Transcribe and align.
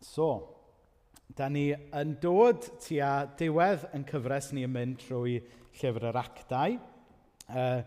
So, 0.00 0.56
da 1.36 1.50
ni 1.52 1.66
yn 1.76 2.14
dod 2.22 2.64
tua 2.80 3.26
diwedd 3.36 3.82
yn 3.92 4.06
cyfres 4.08 4.46
ni 4.56 4.62
yn 4.64 4.72
mynd 4.72 5.02
trwy 5.02 5.34
llyfr 5.76 6.06
yr 6.08 6.16
actau. 6.16 6.78
Uh, 7.50 7.82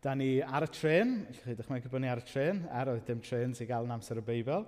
da 0.00 0.14
ni 0.16 0.38
ar 0.40 0.64
y 0.64 0.70
tren, 0.72 1.12
chi'n 1.36 1.58
dychmygu 1.58 1.92
bod 1.92 2.00
ni 2.00 2.08
ar 2.08 2.22
y 2.22 2.24
tren, 2.24 2.62
er 2.72 2.88
oedd 2.94 3.04
dim 3.04 3.20
tren 3.20 3.52
sy'n 3.52 3.68
gael 3.68 3.84
yn 3.84 3.92
amser 3.98 4.22
y 4.22 4.24
Beibl. 4.24 4.64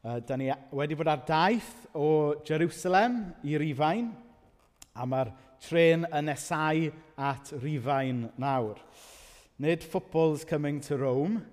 Uh, 0.00 0.16
da 0.24 0.40
ni 0.40 0.48
wedi 0.72 0.96
bod 0.96 1.12
ar 1.12 1.26
daith 1.28 1.90
o 1.92 2.08
Jerusalem 2.48 3.20
i 3.44 3.60
Rifain, 3.60 4.08
a 4.96 5.04
mae'r 5.04 5.36
tren 5.60 6.08
yn 6.08 6.32
esau 6.32 6.88
at 7.20 7.52
Rifain 7.60 8.30
nawr. 8.40 8.80
Nid 9.60 9.84
football's 9.84 10.48
coming 10.48 10.80
to 10.88 10.96
Rome, 10.96 11.44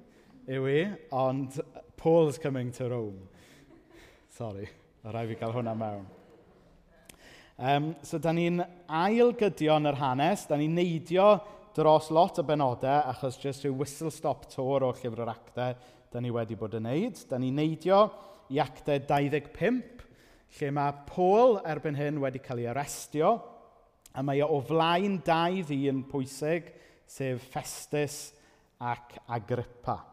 yw 0.48 0.72
i, 0.72 0.82
ond 1.12 1.60
Paul's 2.00 2.40
coming 2.40 2.72
to 2.80 2.88
Rome. 2.88 3.28
Sorry, 4.38 4.68
o 5.02 5.10
rai 5.10 5.24
fi 5.26 5.36
gael 5.40 5.50
hwnna 5.56 5.72
mewn. 5.74 6.04
Um, 7.58 7.88
so, 8.06 8.20
da 8.22 8.30
ni'n 8.38 8.60
ailgydio 8.86 9.80
yn 9.80 9.90
yr 9.90 9.98
hanes, 9.98 10.44
da 10.46 10.60
ni'n 10.60 10.76
neidio 10.78 11.26
dros 11.74 12.12
lot 12.14 12.38
o 12.38 12.46
benodau, 12.46 13.00
achos 13.10 13.40
jyst 13.42 13.66
rhyw 13.66 13.80
whistle-stop 13.80 14.46
tour 14.54 14.86
o 14.86 14.92
llyfr 14.92 15.24
yr 15.26 15.34
actau 15.34 15.74
da 16.14 16.22
ni 16.22 16.30
wedi 16.36 16.60
bod 16.60 16.78
yn 16.78 16.86
neud. 16.86 17.24
Da 17.26 17.42
ni'n 17.42 17.58
neidio 17.58 18.04
i 18.54 18.62
actau 18.62 19.02
25, 19.10 20.06
lle 20.60 20.72
mae 20.78 20.94
Paul 21.10 21.58
erbyn 21.74 21.98
hyn 21.98 22.22
wedi 22.22 22.46
cael 22.46 22.62
ei 22.62 22.70
arestio, 22.76 23.34
a 24.14 24.22
mae 24.22 24.46
e 24.46 24.46
o 24.46 24.62
flaen 24.70 25.18
dau 25.26 25.66
ddyn 25.66 26.06
pwysig, 26.14 26.70
sef 27.10 27.50
Festus 27.58 28.22
ac 28.86 29.18
Agrippa. 29.34 30.04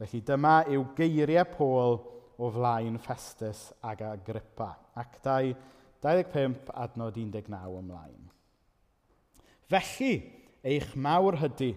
Felly 0.00 0.24
dyma 0.24 0.62
yw 0.64 0.94
geiriau 0.96 1.50
Paul 1.52 2.04
o 2.38 2.50
flaen 2.52 2.98
Festus 2.98 3.70
ag 3.82 4.02
Agrippa. 4.02 4.70
Actau 4.94 5.52
25 6.02 6.70
adnod 6.74 7.16
19 7.16 7.56
ymlaen. 7.80 8.26
Felly, 9.66 10.14
eich 10.62 10.92
mawr 10.94 11.38
hydy, 11.40 11.72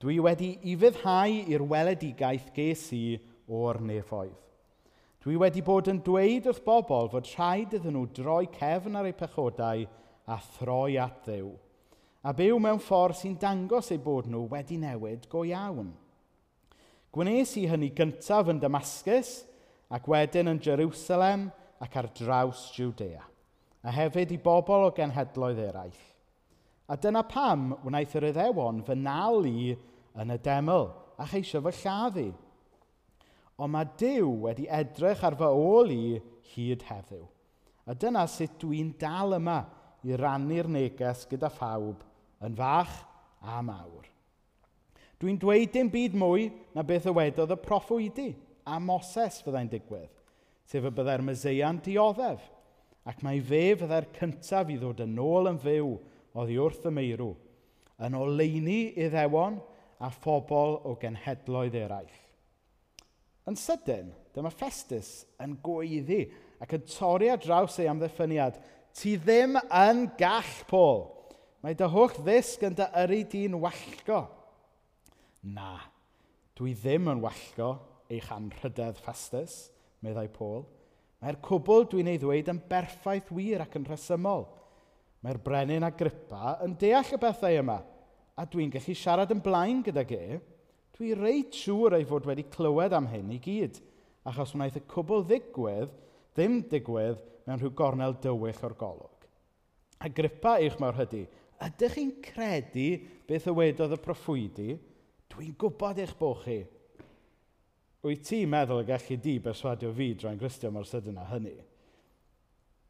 dwi 0.00 0.20
wedi 0.24 0.54
i 0.70 0.76
fyddhau 0.80 1.40
i'r 1.52 1.64
weledigaeth 1.72 2.52
ges 2.56 2.86
i 2.96 3.18
o'r 3.50 3.80
nefoedd. 3.84 4.38
Dwi 5.20 5.36
wedi 5.36 5.60
bod 5.60 5.90
yn 5.92 5.98
dweud 6.00 6.46
wrth 6.48 6.62
bobl 6.64 7.10
fod 7.12 7.26
rhaid 7.34 7.74
iddyn 7.76 7.92
nhw 7.92 8.06
droi 8.16 8.46
cefn 8.54 8.96
ar 8.96 9.08
eu 9.10 9.16
pechodau 9.18 9.82
a 10.24 10.38
throi 10.54 10.96
at 11.02 11.18
ddew, 11.26 11.50
a 12.24 12.32
byw 12.36 12.56
mewn 12.62 12.80
ffordd 12.80 13.18
sy'n 13.18 13.36
dangos 13.42 13.90
eu 13.92 14.00
bod 14.00 14.30
nhw 14.30 14.46
wedi 14.48 14.78
newid 14.80 15.28
go 15.28 15.42
iawn. 15.44 15.90
Gwnes 17.12 17.52
i 17.60 17.66
hynny 17.68 17.90
gyntaf 17.92 18.48
yn 18.48 18.62
Damascus 18.62 19.40
ac 19.90 20.06
wedyn 20.10 20.52
yn 20.52 20.62
Jerusalem 20.62 21.48
ac 21.82 21.96
ar 21.98 22.10
draws 22.14 22.68
Judea, 22.76 23.22
a 23.82 23.90
hefyd 23.94 24.34
i 24.36 24.38
bobl 24.42 24.86
o 24.88 24.94
genhedloedd 24.94 25.60
eraill. 25.64 26.00
A 26.90 26.96
dyna 26.98 27.22
pam 27.26 27.70
wnaeth 27.86 28.16
yr 28.18 28.28
iddewon 28.32 28.82
fy 28.86 28.96
nalu 28.98 29.74
yn 30.20 30.34
y 30.34 30.38
deml 30.42 30.88
a 31.20 31.26
cheisio 31.30 31.62
fy 31.64 31.74
lladdu. 31.82 32.28
Ond 33.60 33.74
mae 33.74 33.88
Dyw 34.00 34.30
wedi 34.46 34.66
edrych 34.72 35.22
ar 35.26 35.36
fy 35.38 35.50
ôl 35.52 35.92
i 35.94 36.04
hyd 36.54 36.84
heddiw. 36.88 37.26
A 37.86 37.94
dyna 37.94 38.24
sut 38.30 38.56
dwi'n 38.62 38.94
dal 38.98 39.36
yma 39.36 39.60
i 40.06 40.16
rannu'r 40.16 40.68
neges 40.70 41.26
gyda 41.30 41.50
phawb 41.52 42.02
yn 42.46 42.56
fach 42.56 42.94
a 43.42 43.60
mawr. 43.64 44.06
Dwi'n 45.20 45.38
dweud 45.40 45.72
dim 45.74 45.90
byd 45.92 46.16
mwy 46.16 46.48
na 46.74 46.84
beth 46.86 47.08
y 47.10 47.12
wedodd 47.16 47.52
y 47.52 47.58
proffwydi 47.60 48.30
a 48.70 48.78
Moses 48.78 49.40
fyddai'n 49.44 49.70
digwydd, 49.72 50.12
sef 50.70 50.86
y 50.86 50.94
byddai'r 50.94 51.24
myseia'n 51.26 51.82
dioddef, 51.84 52.42
ac 53.10 53.22
mae 53.26 53.40
fe 53.42 53.74
fyddai'r 53.80 54.08
cyntaf 54.14 54.70
i 54.70 54.78
ddod 54.78 55.02
yn 55.04 55.18
ôl 55.18 55.50
yn 55.50 55.58
fyw 55.62 55.94
oddi 56.38 56.58
wrth 56.62 56.86
y 56.86 56.94
meirw, 56.94 57.32
yn 58.06 58.16
oleini 58.16 58.82
iddewon 59.02 59.58
a 60.00 60.10
phobl 60.14 60.78
o 60.88 60.94
genhedloedd 61.00 61.76
eraill. 61.82 62.18
Yn 63.50 63.56
sydyn, 63.58 64.12
dyma 64.34 64.52
Festus 64.54 65.24
yn 65.42 65.56
gweiddi 65.64 66.22
ac 66.62 66.76
yn 66.76 66.84
torri 66.88 67.30
ar 67.32 67.40
draws 67.40 67.78
ei 67.80 67.88
amddiffyniad. 67.90 68.58
Ti 68.96 69.16
ddim 69.18 69.56
yn 69.58 70.04
gall, 70.20 70.54
Paul. 70.70 71.06
Mae 71.64 71.76
dy 71.76 71.88
hwch 71.92 72.20
ddisg 72.22 72.62
yn 72.68 72.76
dy 72.78 72.86
yru 73.02 73.20
di'n 73.32 73.56
wallgo. 73.60 74.20
Na, 75.56 75.78
dwi 76.56 76.74
ddim 76.76 77.08
yn 77.12 77.22
wallgo, 77.24 77.74
eich 78.10 78.30
anrhydedd 78.34 78.98
Festus, 79.04 79.68
meddai 80.02 80.28
Paul. 80.32 80.64
Mae'r 81.20 81.38
cwbl 81.44 81.86
dwi'n 81.90 82.08
ei 82.10 82.18
ddweud 82.20 82.48
yn 82.50 82.62
berffaith 82.70 83.30
wir 83.36 83.62
ac 83.64 83.76
yn 83.78 83.86
rhesymol. 83.86 84.46
Mae'r 85.20 85.40
brenin 85.44 85.84
Agrippa 85.84 86.56
yn 86.64 86.74
deall 86.80 87.12
y 87.12 87.18
bethau 87.20 87.58
yma, 87.60 87.76
a 88.40 88.46
dwi'n 88.48 88.72
gallu 88.72 88.96
siarad 88.96 89.34
yn 89.34 89.42
blaen 89.44 89.82
gyda 89.84 90.06
ge. 90.08 90.40
Dwi 90.96 91.12
reit 91.16 91.56
siŵr 91.56 91.98
ei 91.98 92.06
fod 92.08 92.26
wedi 92.28 92.46
clywed 92.52 92.96
am 92.96 93.08
hyn 93.12 93.34
i 93.36 93.38
gyd, 93.42 93.76
achos 94.28 94.54
wnaeth 94.56 94.80
y 94.80 94.84
cwbl 94.88 95.26
ddigwydd 95.28 95.92
ddim 96.34 96.60
digwydd 96.72 97.20
mewn 97.46 97.60
rhyw 97.60 97.74
gornel 97.76 98.16
dywyll 98.24 98.64
o'r 98.66 98.76
golwg. 98.80 99.28
Agrippa 100.00 100.56
eich 100.64 100.80
mawr 100.80 100.96
hydy, 101.02 101.26
ydych 101.60 101.96
chi'n 101.98 102.12
credu 102.24 102.90
beth 103.28 103.48
y 103.50 103.56
wedodd 103.56 103.96
y 103.96 104.00
proffwydi? 104.00 104.70
Dwi'n 105.30 105.56
gwybod 105.60 106.00
eich 106.00 106.16
bod 106.16 106.40
chi 106.46 106.62
wyt 108.04 108.22
ti'n 108.24 108.48
meddwl 108.48 108.80
y 108.80 108.86
gallu 108.88 109.18
di 109.20 109.34
berswadio 109.44 109.90
fi 109.92 110.14
drwy'n 110.16 110.38
gristio 110.40 110.70
mor 110.72 110.86
sydyn 110.88 111.20
â 111.20 111.26
hynny? 111.34 111.58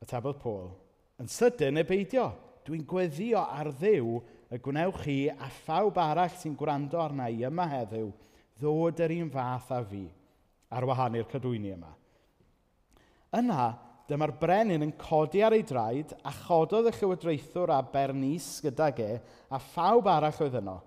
Atebodd 0.04 0.38
Paul, 0.42 0.70
yn 1.20 1.30
sydyn 1.30 1.80
e 1.80 1.84
beidio. 1.86 2.30
Dwi'n 2.60 2.84
gweddio 2.86 3.40
ar 3.40 3.70
ddiw 3.72 4.18
y 4.52 4.58
gwnewch 4.62 5.00
chi 5.02 5.16
a 5.32 5.48
phawb 5.64 5.96
arall 5.98 6.34
sy'n 6.38 6.54
gwrando 6.58 7.00
arna 7.00 7.30
i 7.32 7.40
yma 7.48 7.64
heddiw 7.70 8.10
ddod 8.60 9.00
yr 9.00 9.14
un 9.16 9.30
fath 9.32 9.70
â 9.74 9.80
fi 9.88 10.04
ar 10.70 10.86
wahan 10.86 11.16
i'r 11.18 11.28
cadwyni 11.30 11.72
yma. 11.74 11.90
Yna, 13.40 13.70
dyma'r 14.10 14.34
brenin 14.38 14.84
yn 14.86 14.94
codi 15.00 15.42
ar 15.42 15.56
ei 15.56 15.64
draed 15.66 16.12
a 16.22 16.34
chododd 16.44 16.90
y 16.90 16.94
llywodraethwr 16.98 17.72
a 17.74 17.80
Bernice 17.82 18.62
gyda 18.66 18.90
ge 18.94 19.10
a 19.50 19.62
phawb 19.72 20.10
arall 20.12 20.44
oedd 20.46 20.60
yno. 20.60 20.78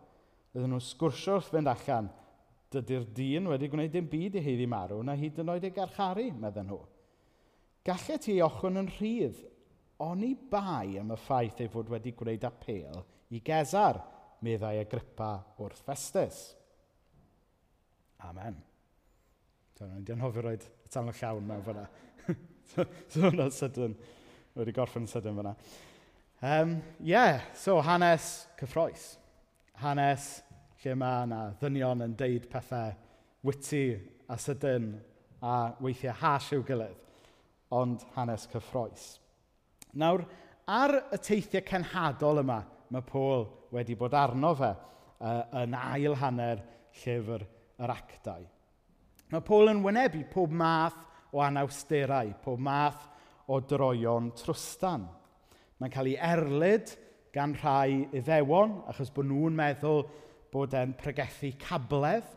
Oedden 0.53 0.75
nhw'n 0.75 0.87
sgwrsio 0.93 1.41
wrth 1.41 1.51
fynd 1.51 1.73
allan– 1.73 2.11
Dydy'r 2.73 3.05
dyn 3.15 3.49
wedi 3.51 3.69
gwneud 3.69 3.93
dim 3.93 4.09
byd 4.09 4.39
i 4.39 4.43
heiddi 4.45 4.67
marw 4.69 5.01
na 5.05 5.15
hyd 5.19 5.39
yn 5.43 5.51
oed 5.53 5.67
ei 5.67 5.75
garcharu, 5.75 6.29
medden 6.41 6.69
nhw. 6.71 6.79
Gallai 7.85 8.17
ti 8.23 8.39
ochwn 8.41 8.79
yn 8.81 8.89
rhydd, 8.95 9.41
oni 10.03 10.33
bai 10.35 10.97
am 10.99 11.13
y 11.13 11.19
ffaith 11.19 11.61
ei 11.63 11.71
fod 11.71 11.91
wedi 11.93 12.13
gwneud 12.17 12.45
apel 12.47 13.01
i 13.33 13.41
Gesar, 13.45 13.99
meddai 14.43 14.77
Agrippa 14.81 15.31
wrth 15.59 15.83
Festus. 15.85 16.43
Amen. 18.23 18.55
Dwi'n 19.77 20.05
so, 20.05 20.13
anhofio 20.15 20.43
roed 20.45 20.63
y 20.63 20.91
talon 20.93 21.15
llawn 21.17 21.47
mewn 21.47 21.63
fyna. 21.65 21.87
so, 22.71 22.85
so 23.11 23.25
hwnna'n 23.25 23.51
sydyn, 23.51 23.97
wedi 24.59 24.75
gorffen 24.75 25.07
sydyn 25.09 25.35
fyna. 25.39 25.55
Ie, 26.43 26.53
um, 26.53 26.77
yeah, 27.03 27.41
so 27.55 27.79
hanes 27.83 28.45
cyffroes. 28.59 29.13
Hanes 29.81 30.42
lle 30.83 30.95
mae 30.99 31.23
yna 31.23 31.41
ddynion 31.61 32.03
yn 32.03 32.15
deud 32.19 32.47
pethau 32.51 32.91
witi 33.47 33.85
a 34.27 34.37
sydyn 34.39 34.89
a 35.43 35.55
weithiau 35.83 36.15
hash 36.19 36.53
i'w 36.55 36.63
gilydd, 36.67 36.97
ond 37.71 38.03
hanes 38.15 38.47
cyffroes. 38.51 39.05
Nawr, 39.99 40.25
ar 40.67 40.95
y 41.13 41.19
teithiau 41.23 41.63
cenhadol 41.67 42.41
yma, 42.43 42.61
mae 42.91 43.05
Paul 43.07 43.47
wedi 43.73 43.95
bod 43.99 44.15
arno 44.17 44.53
fe 44.59 44.71
uh, 44.73 45.43
yn 45.63 45.75
ail 45.77 46.17
hanner 46.19 46.63
llyfr 47.01 47.45
yr 47.83 47.93
actau. 47.93 48.43
Mae 49.31 49.45
Paul 49.45 49.71
yn 49.71 49.83
wynebu 49.85 50.25
pob 50.31 50.51
math 50.53 50.99
o 51.33 51.41
anawsterau, 51.41 52.35
pob 52.43 52.59
math 52.61 53.07
o 53.49 53.59
droion 53.59 54.31
trwstan. 54.37 55.07
Mae'n 55.79 55.93
cael 55.93 56.11
ei 56.11 56.19
erlyd 56.31 56.93
gan 57.33 57.55
rhai 57.57 58.03
iddewon, 58.13 58.83
achos 58.91 59.09
bod 59.13 59.27
nhw'n 59.31 59.57
meddwl 59.57 60.03
bod 60.53 60.75
e'n 60.77 60.93
pregethu 60.99 61.51
cabledd. 61.61 62.27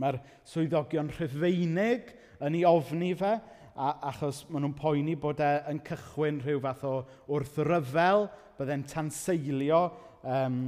Mae'r 0.00 0.20
swyddogion 0.46 1.10
rhyfeinig 1.16 2.12
yn 2.44 2.58
ei 2.58 2.64
ofni 2.68 3.12
fe, 3.18 3.36
a, 3.76 3.92
achos 4.10 4.44
maen 4.48 4.66
nhw'n 4.66 4.76
poeni 4.78 5.16
bod 5.20 5.40
e'n 5.44 5.80
cychwyn 5.86 6.40
rhyw 6.44 6.62
fath 6.64 6.84
o 6.88 6.96
wrthryfel, 7.28 8.28
byddai'n 8.56 8.86
tanseilio 8.88 9.82
um, 10.24 10.60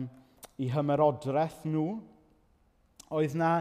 i 0.60 0.68
hymerodraeth 0.72 1.62
nhw. 1.68 1.98
Oedd 3.16 3.36
na 3.40 3.52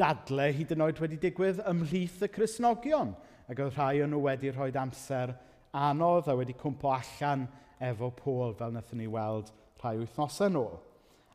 dadle 0.00 0.48
hyd 0.56 0.72
yn 0.72 0.84
oed 0.86 1.00
wedi 1.02 1.20
digwydd 1.20 1.60
ymhlith 1.68 2.22
y 2.24 2.30
Cresnogion, 2.32 3.12
ac 3.50 3.60
oedd 3.60 3.76
rhai 3.76 4.04
o'n 4.04 4.14
nhw 4.14 4.22
wedi 4.24 4.52
rhoi 4.54 4.70
amser 4.80 5.34
anodd 5.74 6.30
a 6.30 6.36
wedi 6.38 6.56
cwmpo 6.56 6.92
allan 6.94 7.44
efo 7.82 8.10
Pôl 8.16 8.54
fel 8.56 8.72
wnaethon 8.72 9.02
ni 9.02 9.10
weld 9.10 9.50
rhai 9.82 9.98
wythnosau 10.00 10.52
nôl. 10.54 10.78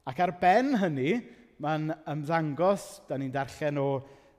Ac 0.07 0.22
ar 0.24 0.31
ben 0.40 0.74
hynny, 0.80 1.19
mae'n 1.60 1.92
ymddangos, 2.07 3.01
da 3.10 3.18
ni'n 3.19 3.34
darllen 3.34 3.81
o 3.81 3.90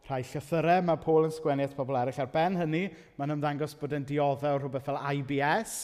rhai 0.09 0.23
llythyrau 0.25 0.83
mae 0.87 0.99
Paul 1.03 1.29
yn 1.29 1.35
sgwennu 1.35 1.67
at 1.69 1.77
pobl 1.77 1.99
eraill. 2.01 2.21
Ar 2.23 2.31
ben 2.33 2.57
hynny, 2.59 2.87
mae'n 3.19 3.37
ymddangos 3.37 3.77
bod 3.79 3.95
yn 3.99 4.07
dioddau 4.09 4.57
o 4.57 4.63
rhywbeth 4.63 4.89
fel 4.89 4.99
IBS, 5.13 5.77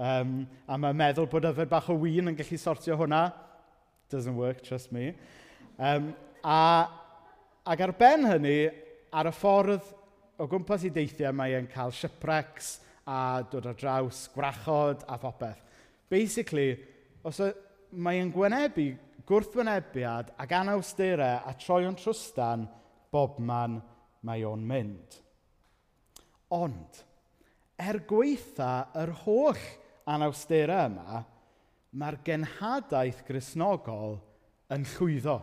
um, 0.00 0.40
a 0.66 0.78
mae'n 0.80 0.98
meddwl 0.98 1.28
bod 1.30 1.46
yfed 1.50 1.70
bach 1.70 1.90
o 1.92 1.98
win 2.00 2.32
yn 2.32 2.38
gallu 2.38 2.58
sortio 2.58 2.96
hwnna. 2.98 3.28
Doesn't 4.10 4.34
work, 4.34 4.64
trust 4.66 4.90
me. 4.92 5.12
Um, 5.78 6.10
a, 6.42 6.88
ac 7.68 7.84
ar 7.86 7.94
ben 8.00 8.26
hynny, 8.26 8.58
ar 9.12 9.28
y 9.30 9.34
ffordd 9.36 9.92
o 10.40 10.48
gwmpas 10.50 10.86
i 10.88 10.90
deithiau, 10.94 11.34
mae 11.36 11.54
e'n 11.58 11.68
cael 11.70 11.92
shipwrecks 11.94 12.78
a 13.06 13.42
dod 13.52 13.68
ar 13.68 13.76
draws, 13.78 14.24
gwrachod 14.34 15.04
a 15.06 15.18
phopeth. 15.20 15.60
Basically, 16.10 16.72
os 17.22 17.38
mae'n 17.90 18.32
gwynebu 18.34 18.94
gwrthwynebiad 19.30 20.34
ac 20.42 20.54
anawsterau 20.58 21.46
a 21.46 21.54
troi'n 21.58 21.96
trwstan 21.98 22.66
bobman 23.12 23.78
mae 24.26 24.42
o'n 24.46 24.64
mynd. 24.66 25.18
Ond, 26.54 27.02
er 27.78 28.00
gweitha 28.10 28.90
yr 29.00 29.12
holl 29.22 29.62
anawsterau 30.10 30.90
yma, 30.90 31.22
mae'r 31.90 32.18
genhadaeth 32.26 33.22
grisnogol 33.26 34.18
yn 34.74 34.86
llwyddo 34.96 35.38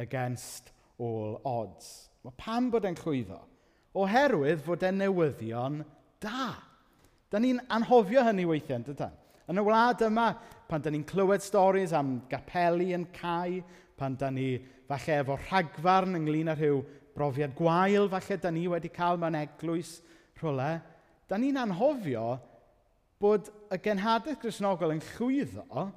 against 0.00 0.70
all 1.00 1.40
odds. 1.44 2.10
Mae 2.24 2.36
pam 2.36 2.68
bod 2.72 2.86
e'n 2.88 2.98
llwyddo? 3.00 3.40
Oherwydd 4.00 4.62
fod 4.64 4.84
e'n 4.86 5.00
newyddion 5.00 5.80
da. 6.22 6.52
Da 7.30 7.40
ni'n 7.40 7.60
anhofio 7.72 8.22
hynny 8.26 8.46
weithiau, 8.48 8.84
dydyn? 8.86 9.16
Yn 9.50 9.60
y 9.60 9.64
wlad 9.66 10.02
yma, 10.06 10.28
pan 10.70 10.82
da 10.84 10.90
ni'n 10.92 11.06
clywed 11.08 11.42
storys 11.42 11.90
am 11.96 12.20
gapelu 12.30 12.92
yn 12.94 13.08
cae, 13.14 13.58
pan 13.98 14.14
da 14.14 14.28
ni 14.30 14.52
falle 14.86 15.16
efo 15.18 15.36
rhagfarn 15.48 16.14
ynglyn 16.20 16.52
â 16.52 16.54
rhyw 16.54 16.78
brofiad 17.16 17.56
gwael 17.58 18.06
falle 18.12 18.38
da 18.38 18.52
ni 18.54 18.68
wedi 18.70 18.92
cael 18.94 19.18
mewn 19.18 19.38
eglwys 19.40 19.96
rhywle, 20.38 20.70
da 21.26 21.38
ni'n 21.38 21.58
anhofio 21.64 22.38
bod 23.20 23.50
y 23.74 23.80
genhadaeth 23.82 24.38
grisnogol 24.44 24.94
yn 24.94 25.02
llwyddo 25.16 25.88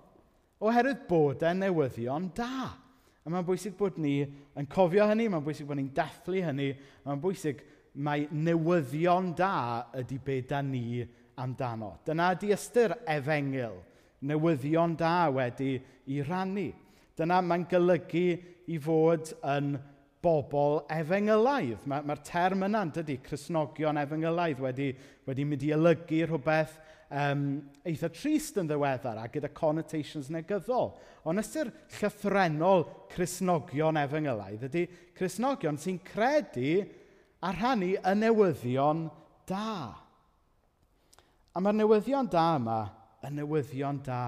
oherwydd 0.64 1.06
bod 1.08 1.46
e'n 1.46 1.62
newyddion 1.64 2.32
da. 2.36 2.74
A 3.24 3.32
mae'n 3.32 3.46
bwysig 3.48 3.78
bod 3.80 4.02
ni 4.02 4.18
yn 4.60 4.68
cofio 4.72 5.06
hynny, 5.08 5.30
mae'n 5.32 5.46
bwysig 5.46 5.70
bod 5.70 5.80
ni'n 5.80 5.94
dathlu 5.96 6.42
hynny, 6.44 6.74
mae'n 7.06 7.22
bwysig 7.24 7.62
mae 8.04 8.26
newyddion 8.32 9.32
da 9.38 9.54
ydy 10.02 10.18
be 10.24 10.42
da 10.50 10.60
ni 10.66 11.04
amdano. 11.40 11.94
Dyna 12.08 12.34
di 12.40 12.52
ystyr 12.56 12.98
efengil 13.08 13.78
newyddion 14.24 14.96
da 15.00 15.30
wedi 15.34 15.76
i 16.12 16.22
rannu. 16.26 16.70
Dyna 17.18 17.42
mae'n 17.46 17.68
golygu 17.70 18.28
i 18.72 18.80
fod 18.82 19.34
yn 19.54 19.76
bobl 20.24 20.80
efengylaidd. 20.92 21.84
Mae'r 21.90 22.08
ma, 22.08 22.16
term 22.26 22.64
yna'n 22.70 22.94
dydy, 22.96 23.20
Cresnogion 23.26 24.00
efengylaidd 24.00 24.62
wedi, 24.64 24.90
wedi 25.28 25.46
mynd 25.48 25.66
i 25.68 25.74
olygu 25.76 26.24
rhywbeth 26.26 26.78
um, 27.14 27.44
eitha 27.86 28.10
trist 28.14 28.58
yn 28.62 28.70
ddiweddar 28.70 29.20
a 29.20 29.28
gyda 29.32 29.52
connotations 29.56 30.32
negyddol. 30.34 30.94
Ond 31.28 31.44
ystyr 31.44 31.72
llythrenol 32.00 32.88
Cresnogion 33.12 34.00
efengylaidd 34.02 34.66
ydy 34.70 34.88
Cresnogion 35.18 35.80
sy'n 35.82 36.00
credu 36.08 36.82
a 37.44 37.52
rhannu 37.54 37.94
y 38.00 38.16
newyddion 38.18 39.06
da. 39.50 39.92
A 41.54 41.62
mae'r 41.62 41.82
newyddion 41.84 42.32
da 42.32 42.48
yma 42.58 42.82
y 43.24 43.32
newyddion 43.34 44.02
da 44.06 44.24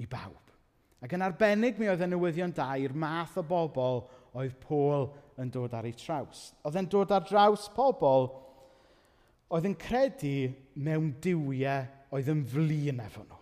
i 0.00 0.06
bawb. 0.10 0.54
Ac 1.00 1.14
yn 1.16 1.24
arbennig 1.24 1.78
mi 1.80 1.88
oedd 1.88 2.04
y 2.04 2.10
newyddion 2.10 2.52
da 2.56 2.74
i'r 2.76 2.92
math 2.92 3.38
o 3.40 3.44
bobl 3.46 4.02
oedd 4.36 4.56
Pôl 4.62 5.08
yn 5.40 5.50
dod 5.52 5.74
ar 5.74 5.88
ei 5.88 5.96
traws. 5.96 6.50
Oedd 6.66 6.78
e'n 6.78 6.88
dod 6.92 7.12
ar 7.14 7.24
draws 7.26 7.66
pobl 7.74 8.28
oedd 9.50 9.66
yn 9.66 9.76
credu 9.80 10.50
mewn 10.78 11.14
diwiau 11.22 11.86
oedd 12.14 12.30
yn 12.30 12.42
flin 12.46 13.00
efo 13.02 13.24
nhw. 13.24 13.38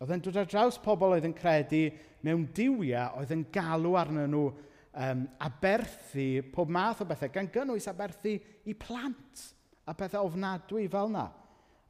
Oedd 0.00 0.12
e'n 0.14 0.24
dod 0.24 0.38
ar 0.40 0.50
draws 0.50 0.78
pobl 0.82 1.16
oedd 1.16 1.26
yn 1.28 1.36
credu 1.36 1.86
mewn 2.26 2.46
diwiau 2.56 3.20
oedd 3.20 3.32
yn 3.34 3.46
galw 3.54 3.96
arnyn 3.98 4.30
nhw 4.30 4.44
um, 4.50 5.24
aberthu 5.42 6.28
pob 6.54 6.70
math 6.72 7.02
o 7.02 7.08
bethau, 7.08 7.32
gan 7.32 7.50
gynnwys 7.52 7.88
aberthu 7.90 8.36
i 8.68 8.76
plant 8.76 9.48
a 9.88 9.96
bethau 9.96 10.28
ofnadwy 10.28 10.86
fel 10.92 11.10
yna. 11.10 11.26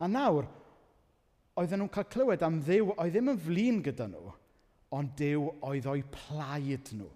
A 0.01 0.09
nawr, 0.09 0.49
oedden 1.59 1.83
nhw'n 1.83 1.93
cael 1.95 2.09
clywed 2.13 2.45
am 2.47 2.61
ddew 2.65 2.93
oedd 2.95 3.15
ddim 3.15 3.33
yn 3.33 3.41
flin 3.47 3.81
gyda 3.85 4.07
nhw, 4.11 4.35
ond 4.97 5.17
dew 5.19 5.49
oedd 5.67 5.89
o'i 5.91 6.05
plaid 6.15 6.93
nhw. 6.97 7.09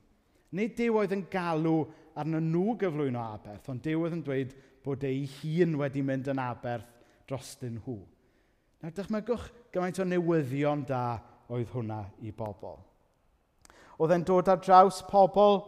Nid 0.55 0.75
dew 0.79 0.99
oedd 1.01 1.15
yn 1.17 1.27
galw 1.31 1.85
arno 2.19 2.41
nhw 2.43 2.77
gyflwyno 2.81 3.23
aberth, 3.35 3.69
ond 3.73 3.83
dew 3.83 4.05
oedd 4.05 4.17
yn 4.19 4.25
dweud 4.27 4.55
bod 4.85 5.05
ei 5.07 5.25
hun 5.41 5.79
wedi 5.81 6.03
mynd 6.07 6.29
yn 6.31 6.43
aberth 6.43 6.91
drostyn 7.29 7.79
nhw. 7.81 7.99
Nawr 8.83 8.95
dychmygwch 8.95 9.47
gymaint 9.73 10.03
o 10.03 10.09
newyddion 10.09 10.85
da 10.89 11.05
oedd 11.49 11.71
hwnna 11.73 12.03
i 12.25 12.33
bobl. 12.37 12.77
Oedd 13.99 14.13
e'n 14.13 14.27
dod 14.27 14.51
ar 14.51 14.61
draws 14.61 15.01
pobl 15.09 15.63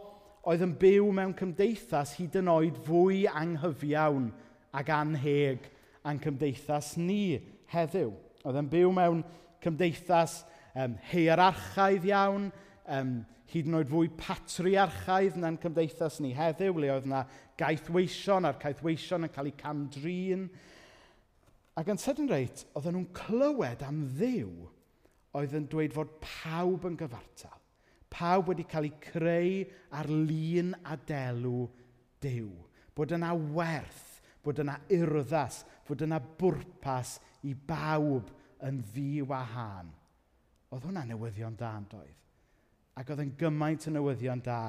oedd 0.47 0.63
yn 0.63 0.75
byw 0.79 1.09
mewn 1.15 1.33
cymdeithas 1.37 2.13
hyd 2.19 2.37
yn 2.39 2.51
oed 2.51 2.77
fwy 2.85 3.25
anghyfiawn 3.27 4.29
ac 4.77 4.91
anheg 4.93 5.67
a'n 6.07 6.21
cymdeithas 6.23 6.93
ni 7.01 7.39
heddiw. 7.73 8.13
Oedd 8.47 8.61
e'n 8.61 8.69
byw 8.71 8.93
mewn 8.95 9.25
cymdeithas 9.63 10.39
um, 10.77 10.95
hierarchaidd 11.11 12.05
iawn, 12.07 12.47
um, 12.95 13.17
hyd 13.51 13.67
yn 13.67 13.77
oed 13.79 13.91
fwy 13.91 14.09
patriarchaidd 14.19 15.37
na'n 15.39 15.59
cymdeithas 15.59 16.21
ni 16.23 16.33
heddiw, 16.35 16.77
le 16.79 16.91
oedd 16.93 17.07
yna 17.09 17.25
gaethweision 17.59 18.47
a'r 18.47 18.59
caethweision 18.61 19.27
yn 19.27 19.33
cael 19.33 19.51
eu 19.51 19.57
camdrin. 19.59 20.47
Ac 21.77 21.91
yn 21.91 22.01
sydyn 22.01 22.31
reit, 22.31 22.63
oedden 22.75 22.97
nhw'n 22.97 23.11
clywed 23.15 23.83
am 23.87 24.01
ddiw 24.17 24.51
oedd 25.37 25.55
yn 25.59 25.67
dweud 25.69 25.95
fod 25.95 26.15
pawb 26.23 26.87
yn 26.89 26.97
gyfartal. 26.99 27.59
Pawb 28.11 28.53
wedi 28.53 28.65
cael 28.69 28.87
eu 28.87 28.95
creu 29.03 29.65
ar 29.95 30.07
lun 30.07 30.71
a 30.87 30.95
delw 31.09 31.67
dew. 32.23 32.49
Bod 32.95 33.11
yna 33.13 33.33
werth, 33.35 34.21
bod 34.43 34.63
yna 34.63 34.79
urddas, 34.95 35.61
bod 35.87 36.01
yna 36.07 36.19
bwrpas 36.39 37.17
i 37.45 37.53
bawb 37.53 38.31
yn 38.65 38.81
ddi 38.91 39.21
wahân. 39.27 39.91
Oedd 40.73 40.87
hwnna 40.87 41.05
newyddion 41.07 41.55
da 41.59 41.75
yn 41.79 41.85
doedd. 41.91 42.15
Ac 42.97 43.11
oedd 43.13 43.23
yn 43.23 43.35
gymaint 43.39 43.87
y 43.87 43.93
newyddion 43.93 44.41
da 44.43 44.59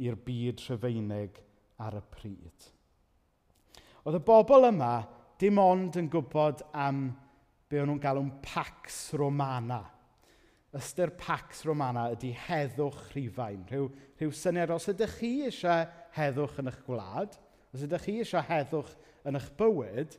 i'r 0.00 0.18
byd 0.26 0.62
rhyfeinig 0.66 1.38
ar 1.80 1.96
y 2.00 2.02
pryd. 2.12 2.68
Oedd 4.04 4.18
y 4.18 4.22
bobl 4.26 4.68
yma 4.70 4.94
dim 5.40 5.60
ond 5.60 5.96
yn 6.00 6.08
gwybod 6.12 6.64
am 6.76 7.10
be 7.70 7.80
o'n 7.80 7.88
nhw'n 7.92 8.02
galw'n 8.02 8.30
Pax 8.44 9.12
Romana. 9.20 9.82
Ystyr 10.76 11.12
Pax 11.18 11.64
Romana 11.66 12.08
ydy 12.14 12.32
heddwch 12.46 13.12
rhifain. 13.14 13.62
Rhyw, 13.70 13.86
rhyw 14.18 14.34
syniad, 14.34 14.72
os 14.74 14.88
ydych 14.90 15.16
chi 15.20 15.30
eisiau 15.46 15.86
heddwch 16.16 16.58
yn 16.62 16.70
eich 16.70 16.82
gwlad, 16.86 17.38
os 17.74 17.86
ydych 17.86 18.04
chi 18.06 18.16
eisiau 18.24 18.44
heddwch 18.46 18.92
yn 19.26 19.38
eich 19.38 19.48
bywyd, 19.58 20.18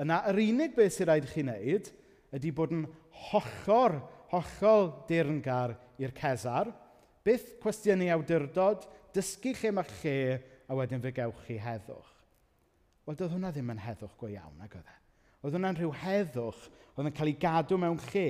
yna 0.00 0.22
yr 0.30 0.40
unig 0.42 0.76
beth 0.76 0.96
sy'n 0.96 1.10
rhaid 1.10 1.28
i 1.28 1.32
chi 1.32 1.44
wneud 1.44 1.92
ydy 2.34 2.52
bod 2.54 2.74
yn 2.74 2.84
hollor, 3.28 4.00
hollol 4.32 4.90
dirngar 5.08 5.76
i'r 6.02 6.14
Cesar. 6.16 6.72
Byth 7.26 7.56
cwestiynu 7.62 8.10
awdurdod, 8.14 8.86
dysgu 9.14 9.54
lle 9.56 9.72
mae 9.74 9.96
lle 10.00 10.18
a 10.66 10.76
wedyn 10.78 11.02
fe 11.02 11.12
gewch 11.14 11.42
chi 11.46 11.58
heddwch. 11.62 12.12
Wel, 13.06 13.18
doedd 13.18 13.36
hwnna 13.36 13.52
ddim 13.54 13.70
yn 13.70 13.82
heddwch 13.82 14.16
go 14.18 14.30
iawn, 14.30 14.58
ag 14.62 14.74
oedd 14.74 14.90
e. 14.90 14.96
Oedd 15.46 15.54
hwnna'n 15.54 15.78
rhyw 15.78 15.92
heddwch 16.02 16.62
oedd 16.96 17.06
yn 17.06 17.14
cael 17.14 17.30
ei 17.30 17.38
gadw 17.38 17.78
mewn 17.78 18.00
lle 18.08 18.28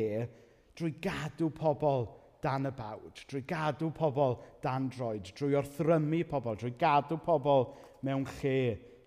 drwy 0.76 0.93
gadw 1.00 1.49
pobl 1.57 2.11
dan 2.45 2.69
y 2.69 2.73
bawd, 2.76 3.23
drwy 3.31 3.41
gadw 3.49 3.88
pobl 3.97 4.37
dan 4.65 4.91
droed, 4.93 5.31
drwy 5.38 5.57
orthrymu 5.59 6.21
pobl, 6.29 6.59
drwy 6.61 6.75
gadw 6.79 7.17
pobl 7.25 7.71
mewn 8.05 8.26
lle 8.37 8.59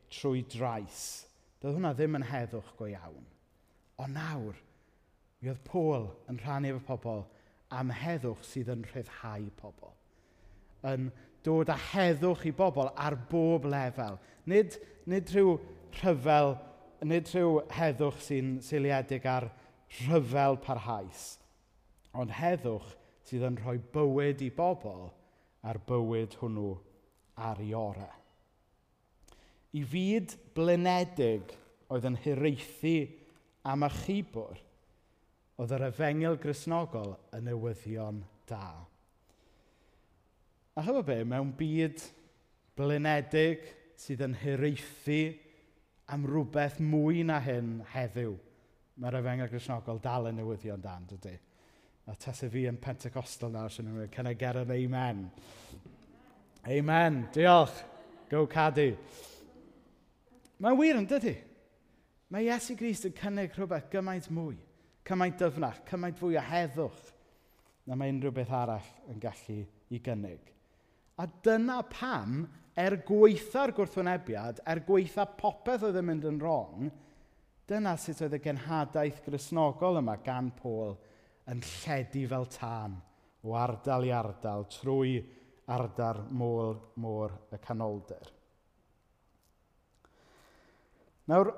trwy 0.09 0.41
drais. 0.49 1.03
Doedd 1.61 1.77
hwnna 1.77 1.93
ddim 1.93 2.17
yn 2.17 2.25
heddwch 2.25 2.73
go 2.79 2.89
iawn. 2.89 3.27
Ond 3.99 4.15
nawr, 4.15 4.57
Mi 5.39 5.51
oedd 5.51 5.63
Paul 5.67 6.09
yn 6.31 6.39
rhannu 6.41 6.73
efo 6.73 6.97
pobl 6.97 7.23
am 7.79 7.91
heddwch 7.93 8.41
sydd 8.47 8.71
yn 8.73 8.83
rhyddhau 8.89 9.47
pobl. 9.59 9.93
Yn 10.89 11.09
dod 11.45 11.71
â 11.71 11.77
heddwch 11.93 12.45
i 12.49 12.53
bobl 12.55 12.91
ar 12.95 13.15
bob 13.29 13.67
lefel. 13.69 14.19
Nid, 14.49 14.75
nid 15.07 15.31
rhyw 15.31 15.55
rhyfel, 15.99 16.55
nid 17.07 17.31
rhyw 17.31 17.59
heddwch 17.71 18.19
sy'n 18.25 18.57
seiliedig 18.65 19.27
ar 19.29 19.47
rhyfel 20.01 20.59
parhaus, 20.63 21.37
ond 22.13 22.33
heddwch 22.35 22.91
sydd 23.29 23.45
yn 23.47 23.57
rhoi 23.61 23.77
bywyd 23.93 24.43
i 24.45 24.49
bobl 24.53 25.09
a'r 25.65 25.79
bywyd 25.87 26.35
hwnnw 26.41 26.73
ar 27.49 27.61
ei 27.63 27.73
orau. 27.77 28.15
I 29.71 29.83
fyd 29.85 30.33
blinedig 30.57 31.53
oedd 31.93 32.07
yn 32.09 32.17
hiraethu 32.23 32.95
am 33.69 33.85
achubwr, 33.85 34.57
oedd 35.59 35.73
yr 35.75 35.89
efengil 35.89 36.37
grisnogol 36.39 37.17
yn 37.35 37.49
newyddion 37.49 38.21
da. 38.47 38.69
A 40.79 40.85
chyfo 40.85 41.03
be, 41.03 41.17
mewn 41.27 41.51
byd 41.59 42.03
blinedig 42.79 43.65
sydd 43.99 44.23
yn 44.23 44.37
hiraethu 44.39 45.19
am 46.15 46.23
rhywbeth 46.29 46.79
mwy 46.79 47.25
na 47.27 47.41
hyn 47.43 47.81
heddiw, 47.91 48.37
mae'r 49.03 49.19
efengel 49.19 49.51
grisnogol 49.51 49.99
dal 50.03 50.29
yn 50.31 50.39
newyddion 50.39 50.81
da, 50.83 50.95
dydy. 51.09 51.35
A 52.09 52.15
tas 52.17 52.39
fi 52.49 52.63
yn 52.65 52.79
Pentecostal 52.81 53.51
nawr, 53.53 53.69
sy'n 53.69 53.91
ymwneud, 53.91 54.09
can 54.13 54.31
I 54.31 54.33
get 54.33 54.57
an 54.57 54.71
amen? 54.73 55.27
Amen. 56.67 57.27
Diolch. 57.35 57.83
Go 58.29 58.45
cadu. 58.49 58.93
Mae'n 60.61 60.79
wir 60.79 60.97
yn 60.99 61.05
dydy. 61.09 61.35
Mae 62.29 62.47
Iesu 62.47 62.75
Grist 62.77 63.07
yn 63.09 63.15
cynnig 63.17 63.55
rhywbeth 63.57 63.91
gymaint 63.93 64.29
mwy. 64.33 64.57
Cymaint 65.07 65.39
dyfnach, 65.41 65.81
cymaint 65.89 66.19
fwy 66.19 66.37
o 66.37 66.43
heddwch 66.45 67.09
na 67.89 67.97
mae 67.97 68.11
unrhyw 68.13 68.33
beth 68.35 68.53
arall 68.53 68.89
yn 69.09 69.21
gallu 69.21 69.61
i 69.89 69.99
gynnig. 70.05 70.51
A 71.19 71.25
dyna 71.43 71.81
pam, 71.89 72.43
er 72.79 72.99
gweitha'r 73.07 73.73
gwrthwynebiad, 73.75 74.61
er 74.69 74.83
gweitha 74.87 75.25
popeth 75.39 75.83
oedd 75.87 75.97
yn 75.99 76.07
mynd 76.07 76.27
yn 76.29 76.37
wrong, 76.39 76.91
dyna 77.69 77.95
sut 77.99 78.21
oedd 78.23 78.37
y 78.37 78.41
genhadaeth 78.43 79.23
grisnogol 79.25 79.99
yma 79.99 80.15
gan 80.25 80.51
Pôl 80.57 80.95
yn 81.49 81.63
lledu 81.65 82.27
fel 82.29 82.47
tân 82.53 82.95
o 83.43 83.55
ardal 83.57 84.05
i 84.07 84.13
ardal 84.13 84.67
trwy 84.71 85.19
ardal 85.69 86.23
môl 86.33 86.77
môr 87.01 87.35
y 87.53 87.59
canoldir. 87.63 88.31
Nawr, 91.29 91.51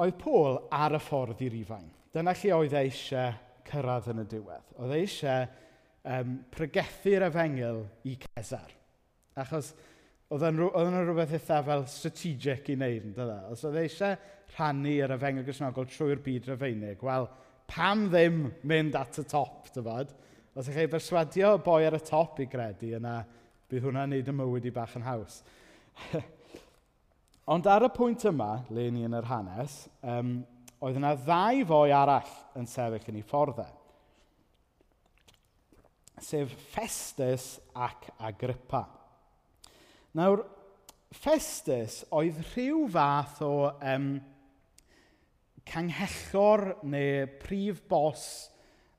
oedd 0.00 0.18
Pôl 0.20 0.58
ar 0.74 0.96
y 0.98 1.00
ffordd 1.00 1.46
i 1.46 1.52
rifain. 1.52 1.88
Dyna 2.14 2.34
lle 2.38 2.54
oedd 2.56 2.74
e 2.74 2.82
eisiau 2.86 3.34
cyrraedd 3.68 4.08
yn 4.14 4.22
y 4.22 4.26
diwedd. 4.30 4.72
Oedd 4.80 4.94
e 4.94 5.00
eisiau 5.02 5.46
um, 6.14 6.38
pregethu'r 6.54 7.26
efengil 7.28 7.82
i 8.08 8.16
Cesar. 8.22 8.72
Achos 9.38 9.74
oedd 10.32 10.44
yn 10.48 10.60
rhywbeth 10.60 11.34
eitha 11.38 11.60
fel 11.64 11.84
strategic 11.88 12.72
i 12.72 12.78
wneud, 12.78 13.10
yn 13.10 13.14
dydda. 13.16 13.38
Os 13.52 13.64
oedd 13.68 13.78
e 13.80 13.84
eisiau 13.86 14.16
rhannu'r 14.54 15.14
efengil 15.16 15.46
grisnogol 15.46 15.88
trwy'r 15.88 16.24
byd 16.24 16.48
rhyfeinig, 16.48 17.04
wel, 17.04 17.28
pam 17.68 18.08
ddim 18.12 18.42
mynd 18.68 18.96
at 18.96 19.20
y 19.20 19.24
top, 19.28 19.68
dyfod? 19.74 20.12
Os 20.56 20.66
ydych 20.66 20.82
chi'n 20.82 20.92
berswadio 20.92 21.52
boi 21.64 21.82
ar 21.86 21.96
y 21.98 22.02
top 22.02 22.40
i 22.42 22.48
gredu, 22.50 22.94
yna 22.98 23.20
bydd 23.68 23.84
hwnna'n 23.84 24.14
neud 24.14 24.28
y 24.32 24.34
mywyd 24.34 24.68
i 24.68 24.72
bach 24.74 24.96
yn 24.98 25.04
haws. 25.06 25.42
Ond 27.52 27.68
ar 27.68 27.86
y 27.86 27.90
pwynt 27.92 28.24
yma, 28.28 28.50
le 28.72 28.88
ni 28.92 29.04
yn 29.06 29.16
yr 29.16 29.28
hanes, 29.28 29.84
um, 30.02 30.38
oedd 30.84 30.98
yna 31.00 31.14
ddau 31.18 31.64
foi 31.66 31.90
arall 31.94 32.34
yn 32.58 32.68
sefyll 32.70 33.10
yn 33.10 33.18
ei 33.18 33.26
fforddau, 33.26 33.74
e, 36.14 36.22
sef 36.22 36.54
Festus 36.74 37.50
ac 37.74 38.10
Agrippa. 38.26 38.84
Nawr, 40.18 40.44
Festus 41.14 42.02
oedd 42.14 42.38
rhyw 42.52 42.84
fath 42.92 43.40
o 43.46 43.52
um, 43.70 44.10
canghellor 45.68 46.64
neu 46.88 47.26
prif 47.40 47.82
bos 47.88 48.24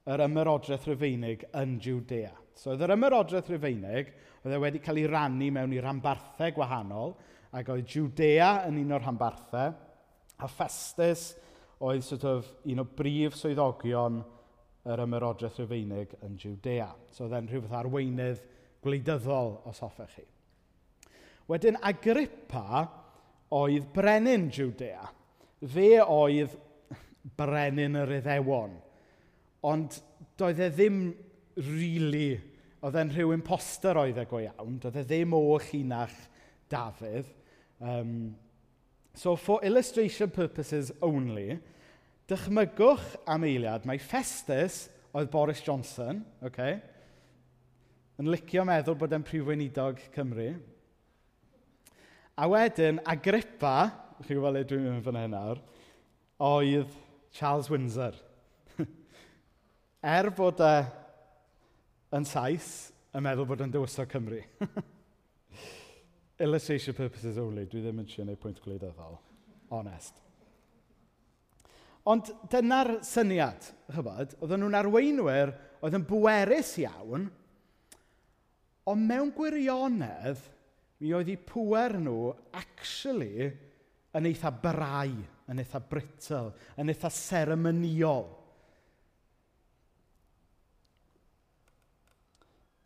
yr 0.09 0.23
ymerodraeth 0.25 0.87
Rufeinig 0.89 1.45
yn 1.59 1.77
Judea. 1.81 2.33
So 2.57 2.73
oedd 2.73 2.83
yr 2.85 2.95
ymerodraeth 2.95 3.51
Rufeinig, 3.53 4.09
oedd 4.43 4.55
e 4.55 4.61
wedi 4.61 4.81
cael 4.83 4.99
ei 5.01 5.09
rannu 5.09 5.51
mewn 5.55 5.75
i 5.75 5.83
rhanbarthau 5.83 6.53
gwahanol, 6.55 7.13
ac 7.55 7.69
oedd 7.73 7.87
Judea 7.89 8.65
yn 8.67 8.81
un 8.81 8.95
o'r 8.97 9.05
rhanbarthau, 9.05 9.75
a 10.39 10.47
Festus 10.47 11.31
oedd 11.79 12.03
sort 12.03 12.25
of 12.27 12.49
un 12.67 12.83
o 12.83 12.85
brif 12.97 13.37
swyddogion 13.39 14.19
yr 14.89 15.03
ymerodraeth 15.03 15.59
Rufeinig 15.61 16.15
yn 16.25 16.35
Judea. 16.39 16.89
So 17.11 17.25
oedd 17.25 17.37
e'n 17.37 17.49
rhywbeth 17.51 17.77
arweinydd 17.79 18.43
gwleidyddol 18.83 19.55
os 19.69 19.81
hoffech 19.83 20.17
chi. 20.17 20.25
Wedyn 21.49 21.79
Agrippa 21.81 22.83
oedd 23.55 23.87
brenin 23.95 24.49
Judea. 24.53 25.07
Fe 25.59 26.03
oedd 26.03 26.55
brenin 27.39 27.97
yr 27.99 28.15
iddewon. 28.19 28.77
Ond 29.67 29.97
doedd 30.39 30.61
e 30.63 30.69
ddim 30.71 31.01
rili, 31.59 31.65
really, 31.67 32.29
oedd 32.85 32.95
e'n 32.95 33.11
rhyw 33.11 33.33
imposter 33.35 33.97
oedd 33.99 34.19
e 34.21 34.25
go 34.29 34.39
iawn. 34.43 34.77
Doedd 34.79 35.01
e 35.01 35.05
ddim 35.07 35.35
o 35.35 35.41
chinach 35.63 36.15
Dafydd. 36.71 37.27
Um, 37.79 38.35
So, 39.13 39.35
for 39.35 39.63
illustration 39.65 40.29
purposes 40.29 40.91
only, 41.01 41.59
dychmygwch 42.29 43.15
am 43.27 43.45
eiliad 43.47 43.87
mae 43.89 43.99
Festus 44.01 44.87
oedd 45.17 45.31
Boris 45.33 45.61
Johnson, 45.65 46.21
okay, 46.45 46.77
yn 48.21 48.29
licio 48.29 48.65
meddwl 48.67 48.97
bod 48.99 49.15
e'n 49.15 49.25
prif 49.25 49.47
weinidog 49.47 50.01
Cymru. 50.13 50.51
A 52.39 52.47
wedyn, 52.51 53.01
Agrippa, 53.09 53.89
chi'n 54.21 54.37
gwybod 54.37 54.55
le 54.55 54.63
dwi'n 54.67 54.85
mynd 54.85 55.07
fan 55.07 55.19
hyn 55.19 55.33
nawr, 55.33 55.63
oedd 56.45 56.93
Charles 57.35 57.71
Windsor. 57.71 58.15
er 60.15 60.29
bod 60.35 60.61
e 60.63 60.73
yn 62.15 62.29
saith, 62.29 62.71
yn 63.15 63.25
meddwl 63.25 63.49
bod 63.49 63.65
e'n 63.65 63.73
dywysog 63.73 64.11
Cymru. 64.13 64.43
illustration 66.39 66.95
purposes 66.95 67.37
only, 67.37 67.65
dwi 67.67 67.83
ddim 67.83 68.01
yn 68.01 68.07
siarad 68.09 68.31
neu 68.31 68.39
pwynt 68.39 68.61
gwleidyddol. 68.63 69.17
Honest. 69.75 70.21
Ond 72.09 72.31
dyna'r 72.49 72.95
syniad, 73.05 73.67
chybod, 73.91 74.37
oedden 74.39 74.63
nhw'n 74.63 74.77
arweinwyr 74.79 75.51
oedd 75.83 75.97
yn 75.99 76.07
bwerus 76.07 76.71
iawn, 76.81 77.27
ond 78.89 79.05
mewn 79.05 79.33
gwirionedd, 79.35 80.41
mi 80.99 81.13
oedd 81.15 81.29
eu 81.31 81.41
pwer 81.47 81.99
nhw 81.99 82.31
actually 82.57 83.49
yn 84.17 84.27
eitha 84.31 84.51
brau, 84.63 85.13
yn 85.51 85.61
eitha 85.61 85.81
britl, 85.91 86.49
yn 86.79 86.91
eitha 86.91 87.11
seremoniol. 87.13 88.25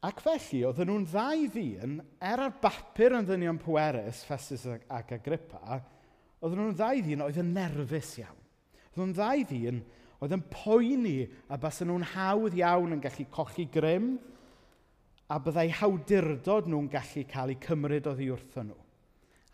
Ac 0.04 0.20
felly, 0.20 0.66
oedden 0.68 0.90
nhw'n 0.90 1.06
ddau 1.08 1.44
ddyn, 1.54 2.00
er 2.20 2.42
ar 2.44 2.56
bapur 2.60 3.14
yn 3.16 3.28
ddynion 3.28 3.60
pwerus, 3.62 4.26
Festus 4.28 4.66
ac 4.68 5.14
Agrippa, 5.16 5.80
oedden 6.44 6.60
nhw'n 6.60 6.76
ddau 6.76 7.04
ddyn 7.06 7.24
oedd 7.24 7.40
yn 7.40 7.54
nerfus 7.56 8.18
iawn. 8.20 8.42
Oedden 8.92 9.00
nhw'n 9.00 9.14
ddau 9.16 9.46
ddyn 9.48 9.80
oedd 10.20 10.36
yn 10.36 10.44
poeni 10.52 11.18
a 11.48 11.60
bas 11.60 11.80
nhw'n 11.84 12.04
hawdd 12.18 12.60
iawn 12.60 12.98
yn 12.98 13.04
gallu 13.04 13.30
cochi 13.32 13.70
grym 13.72 14.18
a 15.32 15.40
byddai 15.40 15.70
hawdurdod 15.80 16.68
nhw'n 16.68 16.92
gallu 16.92 17.24
cael 17.32 17.56
eu 17.56 17.62
cymryd 17.64 18.10
oddi 18.12 18.28
wrthyn 18.34 18.74
nhw. 18.74 18.80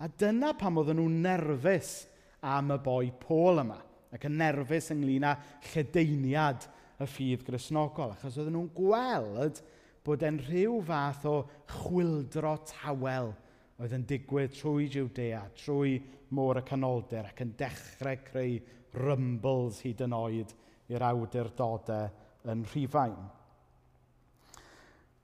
A 0.01 0.09
dyna 0.09 0.55
pam 0.57 0.81
oedden 0.81 0.97
nhw'n 0.97 1.21
nerfus 1.27 1.93
am 2.41 2.73
y 2.73 2.79
boi 2.81 3.11
Pôl 3.21 3.61
yma 3.61 3.77
ac 4.13 4.25
yn 4.25 4.39
nerfus 4.41 4.89
ynglyn 4.95 5.29
â 5.29 5.35
lledeiniad 5.71 6.65
y 6.99 7.05
ffydd 7.05 7.45
grisnogol, 7.45 8.15
achos 8.15 8.39
oedden 8.39 8.57
nhw'n 8.57 8.73
gweld 8.73 9.61
bod 10.05 10.23
e'n 10.25 10.39
rhyw 10.47 10.79
fath 10.87 11.25
o 11.29 11.35
chwildro 11.69 12.55
tawel 12.69 13.33
oedd 13.79 13.95
yn 13.95 14.05
digwydd 14.07 14.55
trwy 14.57 14.89
Jwdea, 14.91 15.45
trwy 15.55 15.97
môr 16.35 16.59
y 16.59 16.63
canoldir, 16.67 17.29
ac 17.29 17.43
yn 17.45 17.55
dechrau 17.59 18.19
creu 18.27 18.57
rymbles 18.99 19.79
hyd 19.85 20.03
yn 20.05 20.15
oed 20.17 20.53
i'r 20.91 21.05
awdurdodau 21.09 22.09
yn 22.49 22.65
rhifain. 22.73 23.17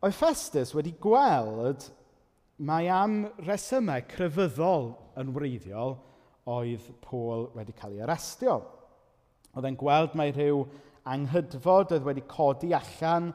Oedd 0.06 0.16
Festus 0.16 0.74
wedi 0.78 0.94
gweld 1.02 1.88
mae 2.68 2.88
am 2.92 3.24
resymau 3.44 4.04
crefyddol 4.08 4.92
yn 5.20 5.32
wreiddiol 5.36 5.98
oedd 6.52 6.86
Paul 7.04 7.50
wedi 7.56 7.74
cael 7.76 7.98
ei 7.98 8.04
arestio. 8.06 8.60
Oedd 9.56 9.68
e'n 9.68 9.80
gweld 9.80 10.16
mae 10.16 10.34
rhyw 10.36 10.62
anghydfod 11.10 11.96
oedd 11.96 12.06
wedi 12.06 12.24
codi 12.30 12.72
allan 12.78 13.32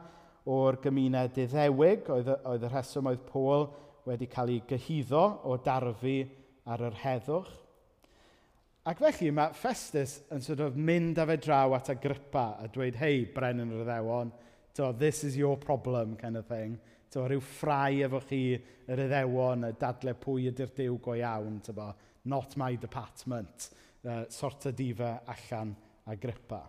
o'r 0.49 0.79
gymuned 0.81 1.37
iddewig, 1.43 2.07
oedd, 2.09 2.31
oedd 2.49 2.65
y 2.65 2.69
rheswm 2.71 3.09
oedd 3.11 3.25
Pôl 3.29 3.67
wedi 4.07 4.27
cael 4.29 4.55
ei 4.55 4.61
gyhyddo 4.67 5.25
o 5.45 5.57
darfu 5.61 6.21
ar 6.65 6.85
yr 6.87 6.97
heddwch. 7.03 7.51
Ac 8.89 8.97
felly 8.97 9.29
mae 9.37 9.53
Festus 9.53 10.15
yn 10.33 10.41
sort 10.41 10.63
of 10.65 10.77
mynd 10.77 11.19
â 11.21 11.27
fe 11.29 11.37
draw 11.43 11.75
at 11.77 11.91
Agrippa 11.93 12.47
a 12.63 12.69
dweud, 12.73 12.97
hei, 12.97 13.27
Brenin 13.29 13.75
yr 13.75 13.83
Iddewon, 13.83 14.31
to, 14.73 14.89
this 14.97 15.23
is 15.23 15.37
your 15.37 15.59
problem 15.61 16.15
kind 16.17 16.39
of 16.39 16.47
thing. 16.49 16.79
To, 17.13 17.27
rhyw 17.27 17.43
ffrau 17.45 17.99
efo 18.07 18.23
chi 18.25 18.41
yr 18.89 19.03
Iddewon, 19.05 19.67
y 19.69 19.75
dadle 19.77 20.15
pwy 20.17 20.47
ydy'r 20.49 20.73
diw 20.73 20.97
go 21.03 21.13
iawn, 21.19 21.59
so, 21.61 21.75
bo, 21.77 21.91
not 22.33 22.57
my 22.57 22.73
department. 22.81 23.69
Uh, 24.01 24.23
sorta 24.33 24.71
difa 24.73 25.19
allan 25.29 25.75
Agrippa. 26.09 26.63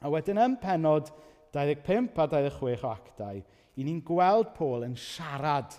A 0.00 0.08
wedyn 0.14 0.38
yn 0.38 0.54
penod 0.62 1.10
25 1.54 2.20
a 2.22 2.26
26 2.30 2.84
o 2.84 2.90
actau, 2.90 3.40
i 3.76 3.86
ni'n 3.86 4.02
gweld 4.06 4.52
Paul 4.56 4.84
yn 4.86 4.96
siarad 4.98 5.74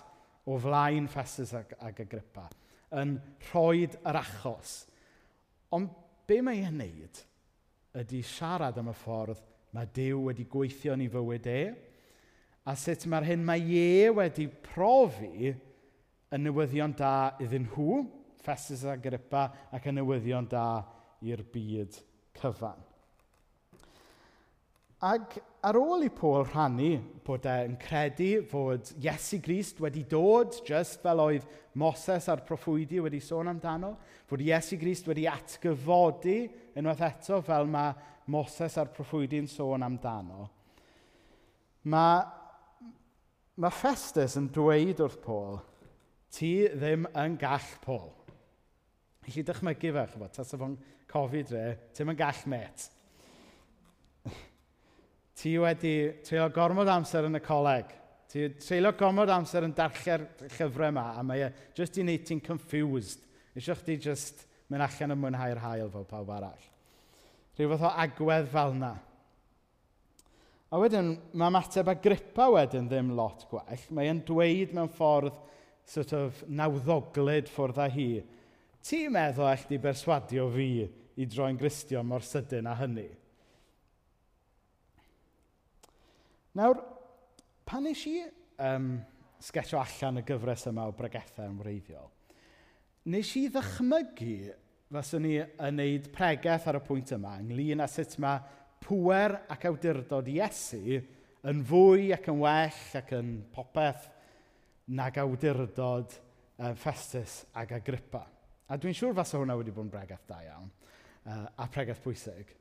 o 0.48 0.58
flaen 0.60 1.08
Festus 1.10 1.52
ag, 1.56 1.74
ag 1.80 2.00
Agrippa, 2.04 2.48
yn 2.98 3.16
rhoi 3.50 3.86
yr 3.86 4.18
achos. 4.20 4.82
Ond 5.72 5.92
be 6.28 6.40
mae 6.44 6.64
e'n 6.66 6.80
neud 6.82 7.22
ydy 8.02 8.22
siarad 8.24 8.78
am 8.80 8.90
y 8.92 8.96
ffordd 8.96 9.40
mae 9.76 9.88
Dyw 9.96 10.26
wedi 10.28 10.44
gweithio 10.48 10.96
yn 10.96 11.06
ei 11.06 11.12
fywyd 11.12 11.48
e, 11.48 11.60
a 12.68 12.74
sut 12.78 13.06
mae'r 13.08 13.30
hyn 13.30 13.44
mae 13.44 13.62
e 13.80 14.10
wedi 14.12 14.46
profi 14.68 15.52
yn 16.32 16.44
newyddion 16.46 16.94
da 16.96 17.32
iddyn 17.42 17.66
nhw, 17.68 18.02
Festus 18.42 18.84
Agrippa, 18.88 19.46
ac 19.72 19.86
yn 19.88 20.00
newyddion 20.00 20.48
da 20.50 20.66
i'r 21.22 21.44
byd 21.52 21.98
cyfan. 22.40 22.80
Ac 25.02 25.34
ar 25.66 25.74
ôl 25.80 26.04
i 26.06 26.10
Paul 26.14 26.44
rhannu 26.46 26.92
bod 27.26 27.46
e'n 27.50 27.72
credu 27.82 28.44
fod 28.46 28.92
Iesu 29.02 29.40
Grist 29.42 29.80
wedi 29.82 30.04
dod, 30.06 30.54
just 30.62 31.00
fel 31.02 31.18
oedd 31.24 31.46
Moses 31.82 32.28
a'r 32.30 32.44
proffwydi 32.46 33.00
wedi 33.02 33.18
sôn 33.18 33.50
amdano, 33.50 33.96
fod 34.30 34.44
Iesu 34.46 34.78
Grist 34.78 35.10
wedi 35.10 35.26
atgyfodi 35.26 36.36
unwaith 36.78 37.02
eto 37.08 37.40
fel 37.42 37.66
mae 37.72 37.96
Moses 38.30 38.78
a'r 38.78 38.94
proffwydi'n 38.94 39.50
sôn 39.50 39.82
amdano, 39.82 40.46
mae, 41.90 42.22
mae 43.58 43.74
Festus 43.74 44.38
yn 44.38 44.46
dweud 44.54 45.02
wrth 45.02 45.18
Paul, 45.26 45.58
ti 46.30 46.54
ddim 46.78 47.10
yn 47.18 47.34
gall 47.42 47.70
Paul. 47.82 48.12
Felly 49.26 49.42
dychmygu 49.50 49.96
fe, 49.98 50.08
chyfod, 50.14 50.30
tas 50.38 50.54
efo'n 50.54 50.78
cofid 51.10 51.50
re, 51.58 51.68
ti'n 51.90 52.14
yn 52.14 52.22
gall 52.22 52.46
met 52.54 52.92
ti 55.38 55.56
wedi 55.60 55.94
treulio 56.26 56.48
gormod 56.54 56.90
amser 56.92 57.28
yn 57.28 57.38
y 57.38 57.42
coleg. 57.44 57.92
Ti 58.32 58.46
wedi 58.46 58.64
treulio 58.64 58.92
gormod 58.98 59.32
amser 59.32 59.66
yn 59.66 59.76
darlle'r 59.76 60.26
llyfrau 60.56 60.90
yma, 60.92 61.06
a 61.18 61.22
mae 61.26 61.46
e 61.46 61.52
jyst 61.76 61.98
i 61.98 62.04
wneud 62.04 62.26
ti'n 62.28 62.42
confused. 62.44 63.24
Eisiau 63.56 63.78
chdi 63.80 63.98
jyst 64.00 64.46
mynd 64.72 64.84
allan 64.86 65.16
yn 65.16 65.20
mwynhau'r 65.20 65.62
hael 65.62 65.90
fel 65.92 66.06
pawb 66.08 66.30
arall. 66.32 66.68
Rhyw 67.56 67.72
fath 67.74 67.88
o 67.88 67.94
agwedd 68.04 68.52
fel 68.52 68.76
yna. 68.78 68.92
A 70.72 70.78
wedyn, 70.80 71.10
mae 71.36 71.52
mateb 71.52 71.90
a 71.92 71.94
gripa 72.00 72.46
wedyn 72.48 72.86
ddim 72.88 73.10
lot 73.16 73.44
gwell. 73.50 73.88
Mae 73.92 74.08
e'n 74.08 74.22
dweud 74.24 74.72
mewn 74.72 74.88
ffordd 74.96 75.34
sort 75.84 76.14
of 76.16 76.38
nawddoglyd 76.48 77.50
ffwrdd 77.52 77.80
â 77.82 77.88
hi. 77.92 78.06
Ti'n 78.82 79.12
meddwl 79.12 79.50
eich 79.50 79.66
di 79.68 79.76
berswadio 79.82 80.48
fi 80.54 80.70
i 81.20 81.26
droi'n 81.28 81.60
gristio 81.60 82.00
mor 82.06 82.24
sydyn 82.24 82.70
a 82.70 82.76
hynny? 82.78 83.10
Nawr, 86.52 86.82
pan 87.64 87.86
nes 87.86 88.00
i 88.10 88.18
um, 88.60 88.98
sgetio 89.40 89.78
allan 89.80 90.20
y 90.20 90.24
gyfres 90.28 90.66
yma 90.68 90.84
o 90.90 90.92
bregethau 90.96 91.48
yn 91.48 91.56
wreiddiol, 91.62 92.10
nes 93.08 93.30
i 93.40 93.46
ddychmygu 93.54 94.34
faswn 94.92 95.24
ni 95.24 95.38
yn 95.40 95.78
neud 95.80 96.10
pregeth 96.12 96.68
ar 96.68 96.76
y 96.76 96.82
pwynt 96.84 97.14
yma 97.16 97.38
ynglyn 97.40 97.80
â 97.80 97.88
sut 97.88 98.18
mae 98.20 98.42
pwer 98.84 99.38
ac 99.54 99.64
awdurdod 99.70 100.28
Iesu 100.28 101.00
yn 101.48 101.64
fwy 101.66 102.12
ac 102.12 102.28
yn 102.28 102.44
well 102.44 103.00
ac 103.00 103.14
yn 103.16 103.32
popeth 103.54 104.10
nag 104.92 105.16
awdurdod 105.24 106.12
um, 106.12 106.76
Festus 106.76 107.46
ag 107.56 107.78
Agrippa. 107.78 108.26
A 108.68 108.76
dwi'n 108.76 108.98
siŵr 108.98 109.16
fasa 109.16 109.40
hwnna 109.40 109.56
wedi 109.56 109.72
bod 109.72 109.88
yn 109.88 109.94
bregeth 109.94 110.28
da 110.28 110.44
iawn 110.44 110.68
uh, 110.68 111.46
a 111.56 111.72
pregeth 111.72 112.04
pwysig. 112.04 112.52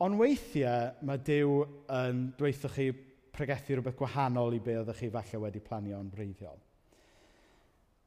Ond 0.00 0.16
weithiau 0.16 0.94
mae 1.04 1.20
Dyw 1.20 1.56
yn 1.92 2.20
dweithio 2.38 2.70
chi 2.72 2.86
pregethu 3.36 3.76
rhywbeth 3.76 3.98
gwahanol 3.98 4.56
i 4.56 4.60
be 4.64 4.78
oeddech 4.80 5.02
chi 5.02 5.10
falle 5.12 5.40
wedi 5.42 5.60
planio 5.64 5.98
yn 6.00 6.08
breiddiol. 6.12 6.56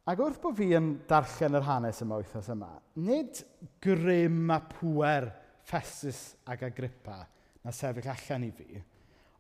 Ac 0.10 0.20
wrth 0.20 0.42
bod 0.44 0.58
fi 0.58 0.72
yn 0.76 0.90
darllen 1.08 1.60
yr 1.60 1.68
hanes 1.68 2.02
yma 2.04 2.18
wythnos 2.20 2.50
yma, 2.52 2.72
nid 3.00 3.40
grym 3.84 4.50
a 4.52 4.60
pwer 4.74 5.30
Festus 5.64 6.34
ag 6.50 6.66
Agrippa 6.68 7.22
na 7.64 7.72
sefyll 7.72 8.10
allan 8.12 8.50
i 8.50 8.52
fi, 8.58 8.82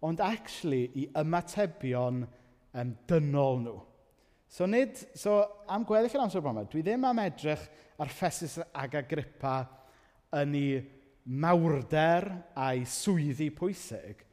ond 0.08 0.22
actually 0.24 0.86
i 1.02 1.10
ymatebion 1.20 2.24
um, 2.24 2.96
dynol 3.10 3.60
nhw. 3.66 3.76
So, 4.48 4.70
nid, 4.70 4.96
so 5.18 5.42
am 5.68 5.84
gweddill 5.90 6.16
yr 6.16 6.28
amser 6.30 6.46
bron 6.46 6.62
yma, 6.62 6.70
dwi 6.70 6.86
ddim 6.86 7.10
am 7.10 7.26
edrych 7.26 7.66
ar 8.00 8.14
Festus 8.14 8.60
ag 8.62 9.02
Agrippa 9.02 9.58
yn 10.38 10.54
ei 10.62 10.84
mawrder 11.26 12.28
a'i 12.60 12.84
swyddi 12.90 13.50
pwysig, 13.56 14.24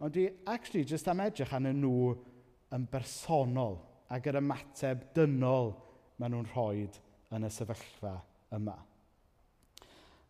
ond 0.00 0.14
dwi 0.14 0.28
actually 0.50 0.84
just 0.84 1.08
am 1.08 1.22
edrych 1.24 1.54
arnyn 1.56 1.80
nhw 1.80 2.12
yn 2.74 2.88
bersonol 2.90 3.78
ac 4.12 4.28
yr 4.28 4.40
ymateb 4.42 5.06
dynol 5.16 5.72
maen 6.18 6.34
nhw'n 6.34 6.50
rhoi 6.52 6.84
yn 7.34 7.46
y 7.46 7.50
sefyllfa 7.52 8.18
yma. 8.54 8.76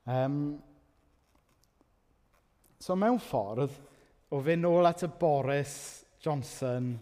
Um, 0.04 0.38
so 2.80 2.96
mewn 2.96 3.20
ffordd, 3.22 3.74
o 4.30 4.40
fe 4.44 4.56
nôl 4.58 4.88
at 4.88 5.04
y 5.06 5.10
Boris 5.20 5.74
Johnson 6.22 6.94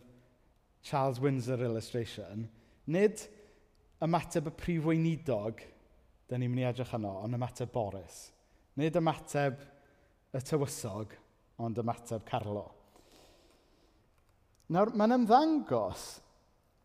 Charles 0.83 1.21
Windsor 1.23 1.63
illustration, 1.63 2.49
nid 2.91 3.23
ymateb 4.03 4.51
y 4.51 4.55
prif 4.59 4.87
weinidog, 4.89 5.63
da 6.27 6.39
ni'n 6.39 6.51
mynd 6.51 6.65
i 6.65 6.69
edrych 6.71 6.95
yno, 6.99 7.19
ond 7.23 7.39
ymateb 7.39 7.71
Boris. 7.75 8.25
Nid 8.81 8.97
ymateb 8.97 9.59
y 10.33 10.41
tywysog, 10.41 11.13
ond 11.61 11.81
ymateb 11.83 12.25
Carlo. 12.25 12.65
Nawr, 14.73 14.95
mae'n 14.97 15.19
ymddangos 15.19 16.07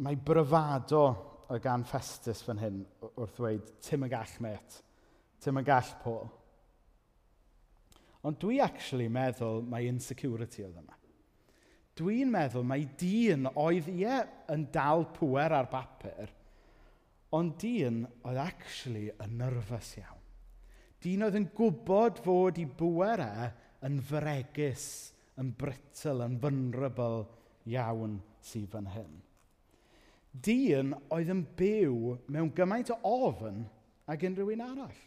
mae 0.03 0.17
bryfado 0.19 1.05
y 1.53 1.61
gan 1.63 1.85
Festus 1.87 2.41
fan 2.43 2.59
hyn 2.59 2.81
wrth 3.13 3.37
dweud, 3.37 3.71
Tim 3.85 4.03
y 4.03 4.09
gall 4.11 4.33
met, 4.43 4.81
Tim 5.39 5.61
y 5.61 5.63
gall 5.67 5.93
Paul. 6.03 6.27
Ond 8.27 8.39
dwi 8.41 8.59
actually 8.59 9.07
meddwl 9.07 9.63
mae 9.63 9.87
insecurity 9.87 10.65
oedd 10.67 10.81
yma. 10.81 10.97
Dwi'n 11.97 12.29
meddwl 12.33 12.67
mae 12.67 12.83
dyn 12.99 13.47
oedd 13.55 13.87
ie 13.95 14.19
yn 14.51 14.67
dal 14.75 15.07
pwer 15.15 15.55
ar 15.55 15.71
bapur, 15.71 16.35
ond 17.31 17.55
dyn 17.63 18.03
oedd 18.27 18.43
actually 18.43 19.07
yn 19.23 19.39
nyrfys 19.39 19.95
iawn 20.01 20.16
Dyn 21.03 21.25
oedd 21.27 21.37
yn 21.37 21.49
gwybod 21.55 22.21
fod 22.25 22.57
i 22.61 22.65
bwer 22.79 23.21
e 23.21 23.49
yn 23.87 23.99
fregus, 24.01 24.87
yn 25.37 25.51
britl, 25.57 26.23
yn 26.25 26.37
vulnerable 26.41 27.27
iawn 27.69 28.17
sydd 28.41 28.69
fan 28.71 28.89
hyn. 28.93 29.17
Dyn 30.33 30.93
oedd 31.13 31.33
yn 31.33 31.43
byw 31.57 32.15
mewn 32.33 32.53
gymaint 32.57 32.91
o 32.93 32.97
ofn 33.07 33.63
ag 34.09 34.25
unrhyw 34.27 34.53
un 34.55 34.65
arall. 34.65 35.03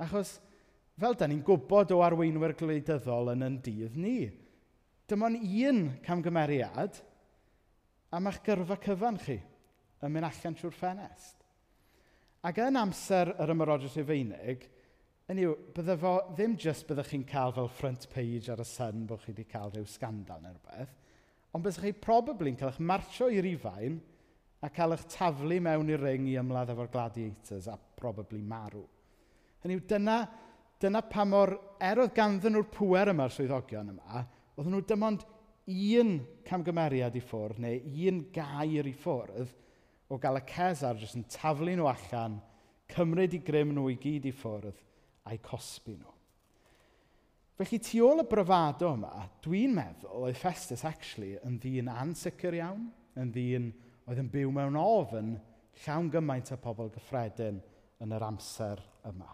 Achos, 0.00 0.38
fel 1.00 1.16
da 1.16 1.28
ni'n 1.28 1.44
gwybod 1.44 1.92
o 1.96 2.00
arweinwyr 2.04 2.56
gwleidyddol 2.58 3.32
yn 3.34 3.44
yn 3.46 3.60
dydd 3.64 3.96
ni, 4.00 4.18
dyma'n 5.10 5.38
un 5.40 5.84
camgymeriad 6.04 7.00
am 8.14 8.28
eich 8.30 8.40
gyrfa 8.46 8.78
cyfan 8.84 9.18
chi 9.20 9.38
yn 10.00 10.12
mynd 10.12 10.28
allan 10.28 10.56
trwy'r 10.56 10.76
ffenest. 10.76 11.36
Ac 12.46 12.60
yn 12.64 12.78
amser 12.80 13.34
yr 13.36 13.52
ymyrodrwydd 13.52 13.98
Rufeinig, 14.00 14.62
hynny 15.30 15.44
yw, 15.46 15.52
bydde 15.76 15.94
fo 16.02 16.12
ddim 16.34 16.56
jyst 16.58 16.88
byddwch 16.88 17.12
chi'n 17.12 17.24
cael 17.28 17.52
fel 17.54 17.68
front 17.70 18.08
page 18.10 18.50
ar 18.50 18.58
y 18.58 18.64
sun 18.66 19.04
bod 19.06 19.20
chi 19.22 19.30
wedi 19.30 19.44
cael 19.46 19.70
rhyw 19.70 19.86
scandal 19.86 20.40
neu 20.42 20.56
rhywbeth, 20.56 20.96
ond 21.54 21.62
byddwch 21.62 21.84
chi 21.84 21.92
probably'n 22.06 22.56
cael 22.58 22.72
eich 22.72 22.80
marcho 22.82 23.28
i 23.30 23.38
rifain 23.46 24.00
a 24.66 24.70
cael 24.74 24.96
eich 24.96 25.04
taflu 25.14 25.60
mewn 25.62 25.92
i'r 25.94 26.02
ring 26.02 26.26
i 26.32 26.34
ymladd 26.40 26.72
efo'r 26.74 26.90
gladiators 26.90 27.70
a 27.70 27.78
probably 28.00 28.42
marw. 28.42 28.82
Hynny 29.62 29.78
yw, 29.78 29.84
dyna, 29.94 30.18
dyna 30.82 31.04
pa 31.06 31.28
mor, 31.28 31.54
er 31.78 32.02
oedd 32.02 32.16
ganddyn 32.18 32.56
nhw'r 32.56 32.68
pwer 32.74 33.14
yma'r 33.14 33.36
swyddogion 33.36 33.94
yma, 33.94 34.26
oedden 34.56 34.74
nhw 34.74 34.82
dim 34.90 35.08
ond 35.12 35.24
un 35.94 36.14
camgymeriad 36.50 37.14
i 37.14 37.22
ffwrdd 37.22 37.62
neu 37.62 38.06
un 38.10 38.24
gair 38.34 38.90
i 38.90 38.98
ffwrdd 38.98 39.54
o 40.10 40.18
gael 40.18 40.42
y 40.42 40.46
Cesar 40.50 40.98
jyst 40.98 41.22
yn 41.22 41.28
taflu 41.30 41.78
nhw 41.78 41.86
allan, 41.86 42.40
cymryd 42.90 43.38
i 43.38 43.44
grym 43.46 43.76
nhw 43.76 43.92
i 43.94 44.00
gyd 44.02 44.26
i 44.26 44.34
ffwrdd 44.34 44.88
a'i 45.28 45.38
cosbi 45.44 45.96
nhw. 45.98 46.16
Felly, 47.60 47.76
tu 47.84 48.00
ôl 48.06 48.22
y 48.22 48.24
bryfado 48.24 48.94
yma, 48.94 49.26
dwi'n 49.44 49.74
meddwl 49.76 50.24
oedd 50.24 50.38
Festus 50.40 50.86
actually 50.88 51.34
yn 51.44 51.58
ddyn 51.60 51.90
ansicr 51.92 52.56
iawn, 52.56 52.86
yn 53.20 53.32
ddyn 53.34 53.66
oedd 54.08 54.22
yn 54.22 54.30
byw 54.32 54.52
mewn 54.56 54.78
ofn 54.80 55.34
llawn 55.82 56.08
gymaint 56.12 56.52
o 56.54 56.58
pobl 56.60 56.88
gyffredin 56.94 57.60
yn 58.00 58.16
yr 58.16 58.24
amser 58.24 58.80
yma. 59.10 59.28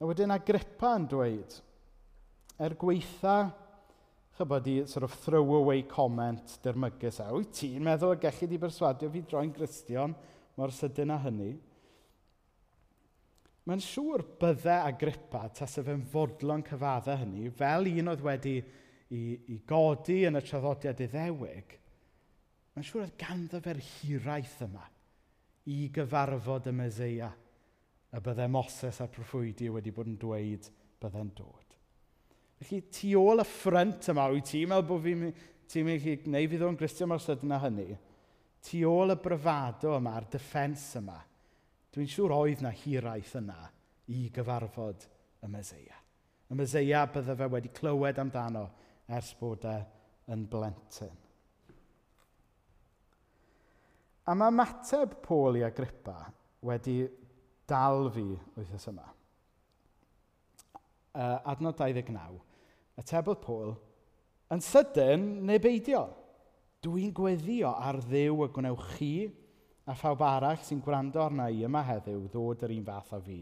A 0.00 0.08
wedyn 0.08 0.34
Agrippa 0.34 0.96
yn 0.98 1.06
dweud, 1.12 1.56
er 2.58 2.74
gweitha, 2.80 3.38
chybod 4.40 4.68
i 4.72 4.76
sort 4.88 5.04
of 5.06 5.14
throw 5.22 5.54
away 5.60 5.82
comment 5.86 6.58
dyrmygus 6.64 7.20
a, 7.20 7.28
e, 7.28 7.38
wyt 7.38 7.54
ti'n 7.60 7.84
meddwl 7.84 8.16
y 8.16 8.20
gallu 8.22 8.50
di 8.50 8.58
berswadio 8.58 9.10
fi 9.12 9.22
droi'n 9.28 9.52
Gristion 9.54 10.14
mor 10.56 10.72
sydyn 10.74 11.12
â 11.14 11.18
hynny? 11.26 11.52
Mae'n 13.70 13.82
siŵr 13.84 14.24
bydde 14.40 14.76
Agrippa 14.82 15.44
tas 15.54 15.76
y 15.78 15.84
fe'n 15.86 16.00
fodlon 16.10 16.64
cyfadda 16.66 17.14
hynny, 17.20 17.52
fel 17.54 17.86
un 17.86 18.10
oedd 18.10 18.24
wedi 18.26 18.56
i, 18.58 19.20
i 19.54 19.58
godi 19.62 20.24
yn 20.26 20.40
y 20.40 20.42
traddodiad 20.42 21.02
iddewig, 21.06 21.76
mae'n 22.74 22.88
siŵr 22.88 23.04
oedd 23.04 23.14
ganddo 23.20 23.60
fe'r 23.62 23.78
hiraeth 23.92 24.56
yma 24.66 24.82
i 25.70 25.78
gyfarfod 25.94 26.66
y 26.66 26.74
Meseia 26.80 27.30
y 28.10 28.24
bydde 28.26 28.50
Moses 28.50 28.98
a'r 29.04 29.14
proffwydi 29.14 29.70
wedi 29.70 29.94
bod 29.94 30.10
yn 30.10 30.18
dweud 30.18 30.66
bydde'n 30.98 31.32
dod. 31.38 31.78
Felly, 32.58 32.82
tu 32.90 33.14
ôl 33.22 33.44
y 33.44 33.46
ffrynt 33.46 34.10
yma, 34.10 34.26
wyt 34.34 34.50
ti'n 34.50 34.66
meddwl 34.74 34.88
bod 34.90 35.06
fi'n 35.06 35.26
ti'n 35.70 35.86
mynd 35.86 36.10
i 36.10 36.18
gwneud 36.26 36.50
fi 36.50 36.58
ddod 36.58 36.74
yn 36.74 36.82
Gristion 36.82 37.14
mor 37.14 37.22
sydyn 37.22 37.54
â 37.54 37.62
hynny, 37.68 37.90
tu 38.66 38.82
ôl 38.90 39.14
y 39.14 39.20
bryfado 39.22 39.94
yma, 39.94 40.18
a'r 40.18 40.26
defens 40.34 40.90
yma, 40.98 41.20
Dwi'n 41.90 42.10
siŵr 42.10 42.34
oedd 42.36 42.60
na 42.62 42.70
hiraeth 42.74 43.32
yna 43.40 43.58
i 44.14 44.28
gyfarfod 44.34 45.06
y 45.42 45.50
Meseia. 45.50 45.96
Y 46.50 46.58
Meseia 46.58 47.06
bydde 47.10 47.34
fe 47.38 47.48
wedi 47.50 47.72
clywed 47.74 48.20
amdano 48.22 48.68
ers 49.10 49.32
bod 49.38 49.66
e 49.66 49.76
yn 50.30 50.44
blentyn. 50.50 51.16
A 54.30 54.36
mae 54.38 54.54
mateb 54.54 55.16
Pôl 55.24 55.58
i 55.58 55.64
Agrippa 55.66 56.20
wedi 56.66 57.00
dal 57.66 58.10
fi 58.14 58.26
wythnos 58.54 58.86
yma. 58.92 59.08
Uh, 61.10 61.38
adnod 61.50 61.74
29. 61.74 62.38
y 63.00 63.04
tebl 63.08 63.34
Pôl, 63.42 63.72
yn 64.54 64.62
sydyn 64.62 65.24
neu 65.48 65.58
beidio. 65.62 66.04
Dwi'n 66.84 67.10
gweddio 67.16 67.72
ar 67.74 67.98
ddew 68.04 68.44
y 68.46 68.48
gwnewch 68.54 68.86
chi 68.94 69.12
a 69.88 69.96
phawb 69.96 70.22
arall 70.26 70.60
sy'n 70.64 70.82
gwrando 70.84 71.22
arna 71.24 71.48
i 71.50 71.64
yma 71.66 71.82
heddiw 71.86 72.26
ddod 72.28 72.66
yr 72.66 72.74
un 72.76 72.86
fath 72.86 73.14
a 73.16 73.20
fi 73.24 73.40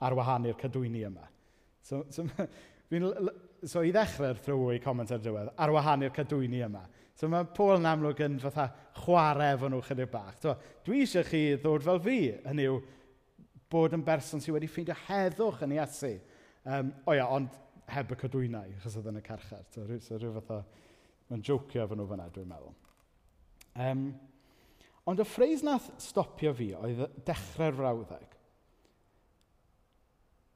ar 0.00 0.16
wahan 0.16 0.48
i'r 0.48 0.58
cadwyni 0.58 1.04
yma. 1.08 1.26
So, 1.82 2.04
so, 2.12 2.26
so 3.64 3.82
i 3.84 3.92
ddechrau'r 3.94 4.40
throwaway 4.44 4.80
comment 4.84 5.12
ar 5.12 5.22
diwedd, 5.22 5.52
ar 5.56 5.72
wahan 5.74 6.06
i'r 6.06 6.14
cadwyni 6.16 6.62
yma. 6.66 6.84
So 7.20 7.28
mae 7.28 7.48
Paul 7.56 7.76
yn 7.76 7.88
amlwg 7.88 8.22
yn 8.24 8.38
fatha 8.40 8.70
chwarae 9.02 9.54
efo 9.56 9.68
nhw 9.68 9.82
chydig 9.84 10.08
bach. 10.12 10.38
So, 10.40 10.54
dwi 10.86 11.02
eisiau 11.04 11.26
chi 11.28 11.42
ddod 11.60 11.84
fel 11.84 12.00
fi, 12.04 12.20
hynny 12.46 12.68
yw 12.70 12.78
bod 13.70 13.96
yn 13.96 14.04
berson 14.06 14.40
sydd 14.40 14.56
wedi 14.56 14.70
ffeindio 14.70 14.96
heddwch 15.06 15.64
yn 15.66 15.76
Iesu. 15.76 16.14
Um, 16.64 16.94
o 17.04 17.16
ia, 17.16 17.26
ond 17.28 17.52
heb 17.90 18.14
y 18.14 18.18
cadwynau, 18.22 18.72
achos 18.78 18.96
oedd 19.00 19.10
yn 19.12 19.20
y 19.20 19.24
carchar. 19.26 19.66
So, 19.74 19.84
rhyw, 19.84 20.00
so, 20.04 20.16
rhyw 20.16 20.32
fatha, 20.38 20.62
mae'n 21.28 21.44
jocio 21.44 21.84
efo 21.84 21.98
nhw 21.98 22.08
fyna, 22.08 22.28
dwi'n 22.32 22.48
meddwl. 22.50 22.74
Um, 23.84 24.04
Ond 25.10 25.22
y 25.22 25.26
ffreis 25.26 25.64
nath 25.66 25.88
stopio 26.02 26.52
fi 26.54 26.70
oedd 26.78 27.00
dechrau'r 27.26 27.78
frawddeg. 27.78 28.36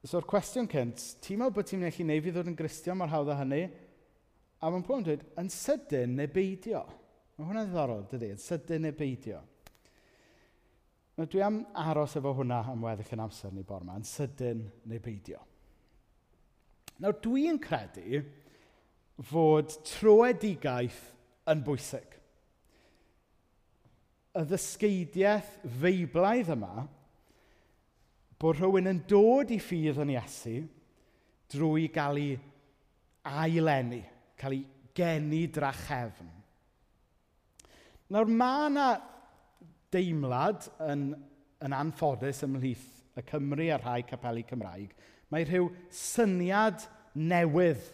So'r 0.05 0.27
cwestiwn 0.29 0.69
cynt, 0.69 1.01
ti'n 1.25 1.40
meddwl 1.40 1.55
bod 1.57 1.67
ti'n 1.71 1.81
mynd 1.81 1.97
i 1.97 2.05
wneud 2.05 2.27
fi 2.27 2.33
ddod 2.35 2.51
yn 2.51 2.59
gristion 2.59 2.99
mor 3.01 3.11
hawdd 3.11 3.33
â 3.33 3.38
hynny? 3.40 3.62
A 4.61 4.69
mae'n 4.69 4.85
pwynt 4.85 5.09
dweud, 5.09 5.25
yn 5.40 5.49
sydyn 5.51 6.12
neu 6.19 6.29
beidio. 6.31 6.83
Mae 7.35 7.49
hwnna'n 7.49 7.71
ddiddorol, 7.71 8.05
dydy, 8.11 8.31
yn 8.37 8.43
sydyn 8.43 8.85
neu 8.85 8.95
beidio. 8.97 9.40
Nawr 11.17 11.31
dwi 11.31 11.43
am 11.47 11.61
aros 11.79 12.19
efo 12.21 12.35
hwnna 12.37 12.61
am 12.69 12.85
weddill 12.85 13.14
yn 13.17 13.25
amser 13.25 13.53
ni 13.55 13.64
bor 13.67 13.85
yma, 13.85 13.97
yn 13.97 14.07
sydyn 14.07 14.61
neu 14.90 15.03
beidio. 15.03 15.40
Nawr 17.01 17.17
dwi'n 17.25 17.59
credu 17.62 18.21
fod 19.31 19.73
troedigaeth 19.88 21.01
yn 21.51 21.64
bwysig 21.64 22.21
y 24.35 24.42
ddysgeidiaeth 24.51 25.51
feiblaidd 25.81 26.51
yma 26.57 26.87
bod 28.40 28.59
rhywun 28.59 28.90
yn 28.90 29.03
dod 29.09 29.53
i 29.55 29.61
ffydd 29.62 30.01
yn 30.03 30.14
Iesu 30.16 30.57
drwy 31.55 31.87
gael 31.94 32.18
ei 32.20 32.33
ailenni, 33.25 34.03
cael 34.37 34.59
ei 34.59 34.64
geni 34.94 35.44
drachefn. 35.55 36.29
Nawr 38.12 38.31
mae 38.31 38.66
yna 38.68 38.88
deimlad 39.94 40.66
yn, 40.85 41.12
yn 41.64 41.77
anffodus 41.77 42.42
ymhlith 42.47 42.85
y 43.16 43.25
Cymru 43.29 43.70
a 43.73 43.79
rhai 43.79 44.03
capelu 44.07 44.42
Cymraeg. 44.49 44.90
Mae 45.31 45.47
rhyw 45.47 45.70
syniad 45.94 46.85
newydd 47.14 47.87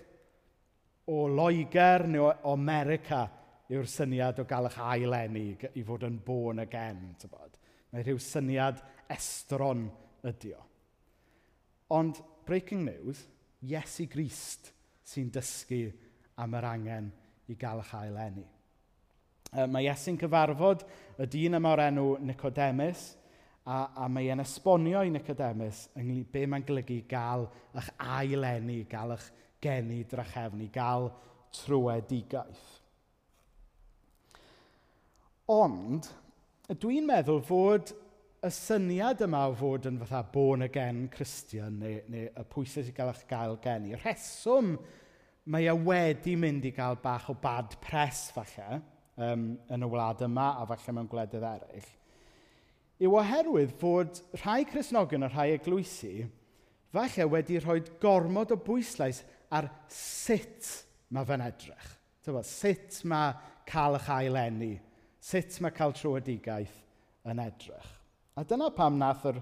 o 1.10 1.26
Loegr 1.28 2.06
neu 2.08 2.30
o 2.30 2.54
America 2.54 3.26
yw'r 3.70 3.86
syniad 3.86 4.40
o 4.42 4.46
gael 4.50 4.66
eich 4.66 4.78
ailenni 4.82 5.44
i 5.78 5.84
fod 5.86 6.06
yn 6.08 6.18
born 6.26 6.62
again. 6.64 7.14
Tybod. 7.20 7.58
Mae 7.92 8.04
rhyw 8.04 8.18
syniad 8.22 8.82
estron 9.10 9.86
ydy 10.26 10.54
o. 10.56 10.64
Ond, 11.94 12.20
breaking 12.46 12.84
news, 12.86 13.24
Iesu 13.66 14.06
Grist 14.10 14.70
sy'n 15.06 15.30
dysgu 15.34 15.84
am 16.40 16.54
yr 16.58 16.66
angen 16.70 17.10
i 17.50 17.56
gael 17.58 17.82
eich 17.82 17.94
ailenni. 17.98 18.46
Mae 19.50 19.86
Iesu'n 19.86 20.18
cyfarfod 20.18 20.84
y 21.18 21.26
dyn 21.30 21.58
yma 21.58 21.74
o'r 21.74 21.84
enw 21.88 22.06
Nicodemus, 22.22 23.08
a, 23.66 23.90
a 24.02 24.08
mae 24.08 24.30
e'n 24.32 24.42
esbonio 24.42 25.02
i 25.04 25.10
Nicodemus 25.12 25.88
ynglyn 25.98 26.26
be 26.32 26.46
mae'n 26.48 26.66
golygu 26.66 27.02
gael 27.10 27.46
eich 27.76 27.90
ailenni, 27.98 28.84
gael 28.90 29.14
eich 29.16 29.26
geni 29.62 30.04
drachefni, 30.08 30.70
gael 30.72 31.10
trwedigaeth. 31.54 32.79
Ond, 35.50 36.06
dwi'n 36.78 37.08
meddwl 37.08 37.40
fod 37.42 37.90
y 38.46 38.48
syniad 38.54 39.24
yma 39.26 39.40
o 39.50 39.54
fod 39.58 39.88
yn 39.88 39.96
fatha 39.98 40.20
born 40.30 40.62
again 40.62 41.08
Christian 41.10 41.80
neu, 41.82 41.96
neu 42.06 42.28
y 42.28 42.44
pwysau 42.52 42.84
sy'n 42.86 42.94
gael 42.94 43.08
eich 43.10 43.24
gael 43.28 43.56
geni, 43.64 43.96
rheswm 43.98 44.76
mae 45.50 45.66
e 45.66 45.72
wedi 45.74 46.36
mynd 46.38 46.68
i 46.68 46.70
gael 46.76 47.00
bach 47.02 47.26
o 47.32 47.34
bad 47.34 47.74
press 47.82 48.28
falle 48.36 48.78
um, 49.18 49.48
yn 49.74 49.82
y 49.82 49.88
wlad 49.90 50.22
yma 50.22 50.52
a 50.60 50.66
falle 50.70 50.94
mewn 50.94 51.08
gwledydd 51.10 51.46
eraill, 51.48 51.88
yw 53.02 53.16
oherwydd 53.18 53.72
fod 53.80 54.20
rhai 54.44 54.60
Cresnogion 54.70 55.26
a 55.26 55.30
rhai 55.32 55.48
eglwysi 55.56 56.28
falle 56.94 57.26
wedi 57.32 57.58
rhoi 57.58 57.80
gormod 57.98 58.54
o 58.54 58.60
bwyslais 58.68 59.24
ar 59.50 59.66
sut 59.90 60.70
mae 61.10 61.26
fe'n 61.26 61.42
edrych. 61.48 61.90
Tyfod, 62.22 62.46
sut 62.46 63.00
mae 63.10 63.34
cael 63.66 63.98
eich 63.98 64.08
ailenni 64.14 64.70
sut 65.20 65.58
mae 65.60 65.74
cael 65.76 65.94
trwadigaeth 65.96 66.76
yn 67.30 67.42
edrych. 67.42 67.90
A 68.38 68.44
dyna 68.48 68.70
pam 68.72 68.98
nath 69.00 69.26
yr 69.28 69.40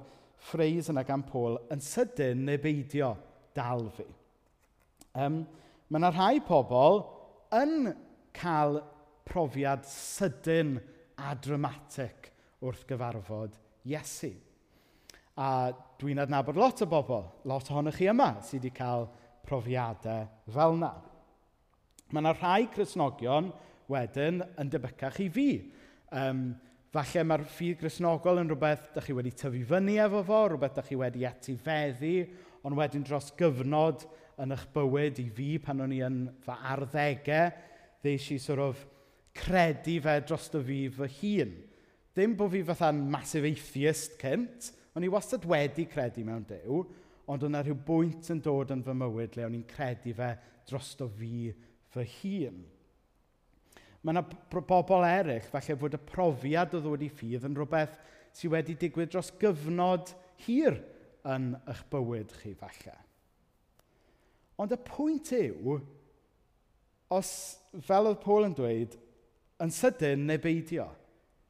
ffreis 0.48 0.90
yna 0.92 1.04
gan 1.06 1.24
Paul 1.26 1.58
yn 1.72 1.82
sydyn 1.82 2.44
neu 2.46 2.60
beidio 2.62 3.12
dal 3.56 3.86
fi. 3.94 4.06
Um, 5.18 5.42
mae 5.88 6.00
yna 6.00 6.12
rhai 6.14 6.42
pobl 6.44 7.02
yn 7.58 7.92
cael 8.36 8.80
profiad 9.28 9.86
sydyn 9.88 10.76
a 11.18 11.34
dramatic 11.34 12.30
wrth 12.62 12.84
gyfarfod 12.88 13.56
Iesu. 13.88 14.32
A 15.38 15.70
dwi'n 16.00 16.18
adnabod 16.22 16.58
lot 16.58 16.82
o 16.82 16.88
bobl, 16.90 17.24
lot 17.46 17.70
ohonych 17.70 18.00
chi 18.00 18.08
yma 18.10 18.32
sydd 18.42 18.64
wedi 18.64 18.74
cael 18.74 19.06
profiadau 19.46 20.26
fel 20.54 20.76
yna. 20.78 20.92
Mae 22.10 22.22
yna 22.22 22.34
rhai 22.34 22.68
Cresnogion 22.72 23.52
wedyn 23.92 24.42
yn 24.60 24.72
debycach 24.72 25.20
i 25.24 25.28
fi. 25.32 25.50
Um, 26.14 26.50
falle 26.92 27.24
mae'r 27.28 27.44
ffydd 27.48 27.80
grisnogol 27.82 28.40
yn 28.40 28.48
rhywbeth 28.48 28.86
ydych 28.92 29.08
chi 29.10 29.16
wedi 29.16 29.32
tyfu 29.36 29.64
fyny 29.68 29.98
efo 30.00 30.22
fo, 30.24 30.44
rhywbeth 30.48 30.78
ydych 30.78 30.88
chi 30.88 31.00
wedi 31.00 31.26
etifeddu, 31.28 32.14
ond 32.64 32.78
wedyn 32.78 33.04
dros 33.06 33.32
gyfnod 33.38 34.06
yn 34.40 34.54
eich 34.54 34.64
bywyd 34.74 35.20
i 35.20 35.26
fi 35.34 35.48
pan 35.62 35.82
o'n 35.84 35.92
i 35.94 36.00
yn 36.06 36.22
fy 36.44 36.56
arddegau, 36.72 37.50
ddeis 38.02 38.28
i 38.32 38.38
sort 38.40 38.62
of 38.62 38.86
credu 39.38 39.98
fe 40.02 40.16
dros 40.24 40.48
dy 40.54 40.62
fi 40.64 40.78
fy 40.94 41.10
hun. 41.18 41.52
Ddim 42.14 42.38
bod 42.38 42.54
fi 42.54 42.64
fatha'n 42.66 43.04
massive 43.12 43.50
atheist 43.50 44.16
cynt, 44.20 44.72
o'n 44.96 45.04
i 45.06 45.12
wastad 45.12 45.44
wedi 45.48 45.86
credu 45.90 46.24
mewn 46.26 46.46
dew, 46.48 46.82
ond 47.28 47.44
o'na 47.44 47.60
rhyw 47.62 47.76
bwynt 47.86 48.30
yn 48.32 48.40
dod 48.42 48.72
yn 48.74 48.82
fy 48.86 48.96
mywyd 48.96 49.36
le 49.36 49.44
o'n 49.46 49.58
i'n 49.58 49.68
credu 49.68 50.14
fe 50.16 50.32
dros 50.70 50.94
dy 50.98 51.12
fi 51.20 51.34
fy 51.92 52.08
hun. 52.16 52.64
Mae 54.02 54.14
yna 54.14 54.22
bobl 54.54 55.06
eraill, 55.06 55.48
falle 55.50 55.76
fod 55.80 55.96
y 55.98 56.00
profiad 56.12 56.76
o 56.78 56.82
ddod 56.84 57.02
i 57.02 57.10
ffydd 57.10 57.46
yn 57.48 57.56
rhywbeth 57.58 57.96
sydd 58.36 58.52
wedi 58.54 58.76
digwydd 58.78 59.12
dros 59.12 59.32
gyfnod 59.40 60.12
hir 60.44 60.78
yn 61.28 61.52
eich 61.68 61.82
bywyd 61.90 62.32
chi, 62.40 62.54
falle. 62.58 62.94
Ond 64.58 64.74
y 64.74 64.78
pwynt 64.86 65.32
yw, 65.34 65.78
os, 67.14 67.30
fel 67.86 68.10
oedd 68.10 68.22
Paul 68.22 68.48
yn 68.48 68.56
dweud, 68.58 68.96
yn 69.62 69.74
sydyn 69.74 70.26
neu 70.28 70.40
beidio, 70.42 70.88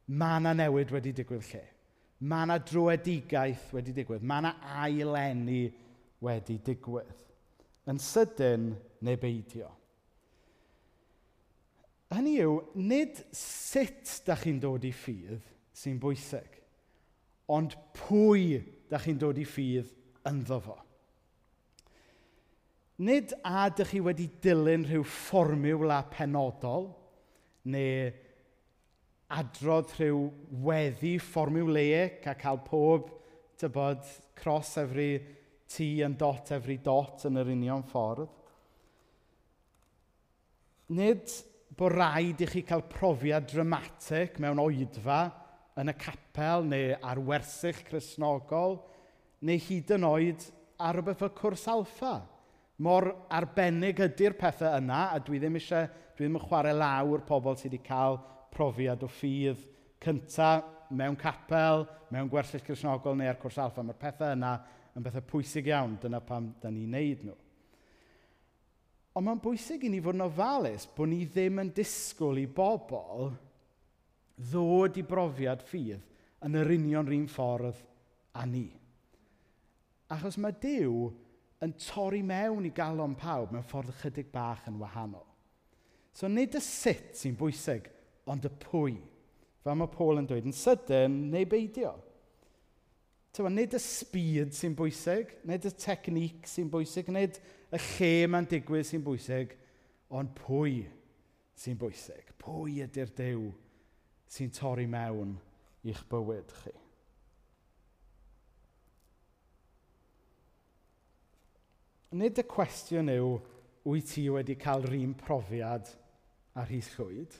mae 0.09 0.41
yna 0.41 0.55
newid 0.57 0.93
wedi 0.93 1.13
digwydd 1.17 1.51
lle. 1.51 1.65
Mae 2.19 2.47
yna 2.47 2.57
drwedigaeth 2.67 3.69
wedi 3.75 3.93
digwydd. 3.95 4.25
Mae 4.27 4.43
yna 4.43 4.55
ailenni 4.83 5.61
wedi 6.25 6.57
digwydd. 6.65 7.21
Yn 7.89 8.01
sydyn 8.03 8.73
neu 9.05 9.19
beidio. 9.21 9.69
Hynny 12.09 12.39
yw, 12.41 12.55
nid 12.73 13.19
sut 13.35 14.15
da 14.25 14.35
chi'n 14.39 14.57
dod 14.61 14.85
i 14.87 14.91
ffydd 14.95 15.43
sy'n 15.77 15.99
bwysig, 16.01 16.55
ond 17.53 17.75
pwy 17.97 18.59
da 18.89 18.97
chi'n 19.01 19.19
dod 19.21 19.37
i 19.37 19.45
ffydd 19.45 19.91
ynddo 20.29 20.57
fo. 20.65 20.77
Nid 23.05 23.31
a 23.47 23.69
dych 23.71 23.93
chi 23.93 24.01
wedi 24.03 24.25
dilyn 24.43 24.87
rhyw 24.89 25.05
fformiwla 25.07 26.01
penodol, 26.11 26.89
neu 27.69 28.09
adrodd 29.37 29.93
rhyw 29.99 30.25
weddi 30.65 31.13
fformiwleic 31.21 32.25
a 32.27 32.33
cael 32.39 32.59
pob, 32.65 33.13
tybod, 33.61 34.01
cross 34.39 34.73
efri 34.81 35.11
T 35.69 35.85
yn 36.01 36.15
dot 36.17 36.49
efri 36.55 36.79
dot 36.81 37.27
yn 37.29 37.37
yr 37.37 37.51
union 37.53 37.85
ffordd. 37.85 38.31
Nid 40.97 41.29
bod 41.79 41.93
rhaid 41.95 42.41
i 42.43 42.47
chi 42.49 42.61
cael 42.67 42.81
profiad 42.91 43.45
dramatig 43.47 44.39
mewn 44.43 44.59
oedfa 44.59 45.19
yn 45.79 45.91
y 45.91 45.95
capel 45.95 46.65
neu 46.67 46.97
ar 47.07 47.21
wersyll 47.23 47.79
chrysnogol 47.87 48.75
neu 49.47 49.61
hyd 49.63 49.93
yn 49.95 50.07
oed 50.09 50.43
ar 50.75 50.97
rhywbeth 50.97 51.21
fel 51.21 51.31
cwrs 51.37 51.63
alfa. 51.71 52.17
Mor 52.83 53.07
arbennig 53.35 54.01
ydy'r 54.03 54.35
pethau 54.39 54.75
yna 54.79 55.05
a 55.13 55.21
dwi 55.23 55.39
ddim 55.39 55.55
eisiau, 55.59 55.87
dwi 56.17 56.27
ddim 56.27 56.35
yn 56.39 56.45
chwarae 56.49 56.75
lawr 56.75 57.23
pobl 57.27 57.55
sydd 57.55 57.71
wedi 57.71 57.83
cael 57.87 58.19
profiad 58.51 59.03
o 59.03 59.11
ffydd 59.11 59.63
cyntaf 60.03 60.67
mewn 60.91 61.15
capel, 61.19 61.85
mewn 62.11 62.31
gwersyll 62.31 62.63
chrysnogol 62.65 63.15
neu 63.15 63.31
ar 63.31 63.39
cwrs 63.39 63.59
alfa. 63.63 63.85
Mae'r 63.87 64.03
pethau 64.03 64.35
yna 64.35 64.57
yn 64.95 65.05
bethau 65.05 65.23
pwysig 65.31 65.71
iawn, 65.71 65.95
dyna 66.01 66.19
pam 66.27 66.53
da 66.59 66.71
ni'n 66.71 66.91
neud 66.91 67.23
nhw. 67.23 67.39
Ond 69.19 69.27
mae'n 69.27 69.41
bwysig 69.43 69.81
i 69.83 69.89
ni 69.91 69.99
fod 69.99 70.15
yn 70.15 70.23
ofalus 70.23 70.85
bod 70.95 71.09
ni 71.11 71.25
ddim 71.27 71.57
yn 71.59 71.73
disgwyl 71.75 72.37
i 72.39 72.45
bobl 72.47 73.33
ddod 74.39 74.95
i 74.95 75.03
brofiad 75.03 75.65
ffydd 75.67 76.05
yn 76.47 76.55
yr 76.55 76.71
union 76.71 77.09
rhan 77.09 77.25
ffordd 77.27 77.81
a 78.39 78.45
ni. 78.47 78.69
Achos 80.15 80.39
mae 80.39 80.55
Dyw 80.63 81.09
yn 81.67 81.75
torri 81.83 82.21
mewn 82.23 82.69
i 82.69 82.71
galon 82.71 83.17
pawb 83.19 83.51
mewn 83.51 83.67
ffordd 83.67 83.91
chydig 83.99 84.31
bach 84.31 84.63
yn 84.71 84.79
wahanol. 84.79 85.27
So 86.15 86.31
nid 86.31 86.55
y 86.55 86.63
sut 86.63 87.11
sy'n 87.19 87.35
bwysig, 87.35 87.91
ond 88.23 88.47
y 88.47 88.53
pwy. 88.63 88.95
Fel 89.67 89.75
mae 89.81 89.91
Paul 89.91 90.23
yn 90.23 90.31
dweud, 90.31 90.47
yn 90.47 90.55
sydyn 90.55 91.25
neu 91.33 91.43
beidio. 91.51 91.97
Tewa, 93.35 93.51
nid 93.53 93.75
y 93.77 93.81
speed 93.83 94.55
sy'n 94.57 94.75
bwysig, 94.77 95.35
nid 95.45 95.67
y 95.69 95.71
technic 95.77 96.47
sy'n 96.49 96.69
bwysig, 96.73 97.11
nid 97.13 97.37
y 97.69 97.81
lle 97.91 98.13
mae'n 98.31 98.47
digwydd 98.49 98.87
sy'n 98.89 99.03
bwysig, 99.05 99.53
ond 100.09 100.33
pwy 100.39 100.81
sy'n 101.59 101.77
bwysig. 101.77 102.33
Pwy 102.41 102.79
ydy'r 102.87 103.11
dew 103.17 103.51
sy'n 104.29 104.53
torri 104.55 104.87
mewn 104.89 105.35
i'ch 105.85 106.01
bywyd 106.09 106.53
chi. 106.63 106.73
Nid 112.17 112.41
y 112.41 112.45
cwestiwn 112.49 113.11
yw, 113.13 113.35
wyt 113.85 114.09
ti 114.09 114.23
wedi 114.33 114.55
cael 114.57 114.81
rhywun 114.87 115.13
profiad 115.19 115.91
ar 116.57 116.71
hyd 116.71 116.87
llwyd, 116.95 117.35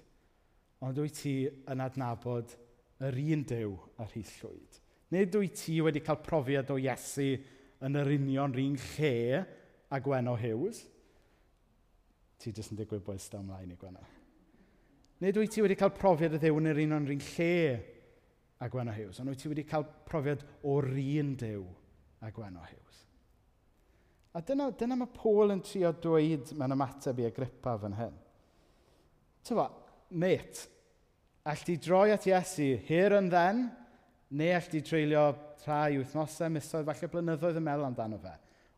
ond 0.86 1.02
wyt 1.02 1.18
ti 1.24 1.34
yn 1.50 1.82
adnabod 1.82 2.54
yr 3.08 3.18
un 3.24 3.42
dew 3.50 3.74
ar 3.98 4.14
hyd 4.14 4.30
llwyd. 4.38 4.78
Nid 5.10 5.36
wyt 5.36 5.58
ti 5.58 5.80
wedi 5.82 6.04
cael 6.06 6.20
profiad 6.22 6.70
o 6.70 6.78
Iesu 6.78 7.32
yn 7.86 7.98
yr 7.98 8.12
union 8.14 8.54
rhan 8.54 8.78
lle 8.78 9.42
a 9.90 10.00
Gweno 10.04 10.36
Hughes. 10.38 10.84
Ti 12.40 12.54
jyst 12.54 12.76
yn 12.76 12.80
digwydd 12.80 13.06
bod 13.06 13.24
da 13.32 13.42
ymlaen 13.42 13.74
i 13.74 13.78
Gweno. 13.80 14.04
Nid 15.20 15.40
wyt 15.42 15.56
ti 15.56 15.64
wedi 15.66 15.78
cael 15.80 15.96
profiad 15.98 16.38
o 16.38 16.42
ddew 16.42 16.60
yn 16.62 16.70
yr 16.72 16.84
union 16.86 17.10
rhan 17.10 17.26
lle 17.32 17.56
a 18.60 18.70
Gweno 18.70 18.94
Hughes, 18.94 19.20
ond 19.20 19.32
wyt 19.32 19.42
ti 19.42 19.50
wedi 19.52 19.66
cael 19.68 19.88
profiad 20.08 20.46
o'r 20.68 20.92
un 20.94 21.34
dew 21.40 21.66
a 22.22 22.32
Gweno 22.36 22.62
Hughes. 22.68 23.04
A 24.38 24.44
dyna, 24.46 24.70
dyna 24.78 24.96
mae 25.00 25.10
Paul 25.10 25.56
yn 25.56 25.64
trio 25.66 25.90
dweud 26.04 26.52
mewn 26.60 26.76
ymateb 26.76 27.18
i 27.24 27.26
Agrippa 27.28 27.74
fan 27.82 27.98
hyn. 27.98 28.18
Tyfa, 29.48 29.66
mate, 30.22 30.68
all 31.50 31.64
ti 31.66 31.80
droi 31.82 32.12
at 32.14 32.28
Iesu 32.30 32.76
here 32.86 33.18
and 33.18 33.34
then, 33.34 33.72
Neu 34.30 34.54
all 34.54 34.68
di 34.70 34.82
treulio 34.86 35.24
rhai 35.66 35.98
wythnosau, 35.98 36.52
misoedd, 36.54 36.86
falle 36.86 37.10
blynyddoedd 37.10 37.58
yn 37.58 37.66
meddwl 37.66 37.88
amdano 37.88 38.20
fe. 38.22 38.36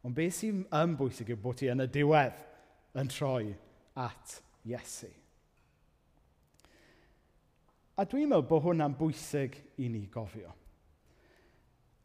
Ond 0.08 0.16
beth 0.18 0.38
sy'n 0.38 0.62
ymbwysig 0.80 1.34
yw 1.34 1.42
bod 1.42 1.60
ti 1.60 1.68
yn 1.72 1.84
y 1.84 1.90
diwedd 1.92 2.40
yn 3.02 3.12
troi 3.12 3.52
at 4.00 4.38
Iesu. 4.68 5.10
A 8.00 8.06
dwi'n 8.08 8.32
meddwl 8.32 8.48
bod 8.48 8.64
hwnna'n 8.66 8.96
bwysig 8.98 9.58
i 9.84 9.90
ni 9.92 10.06
gofio. 10.14 10.54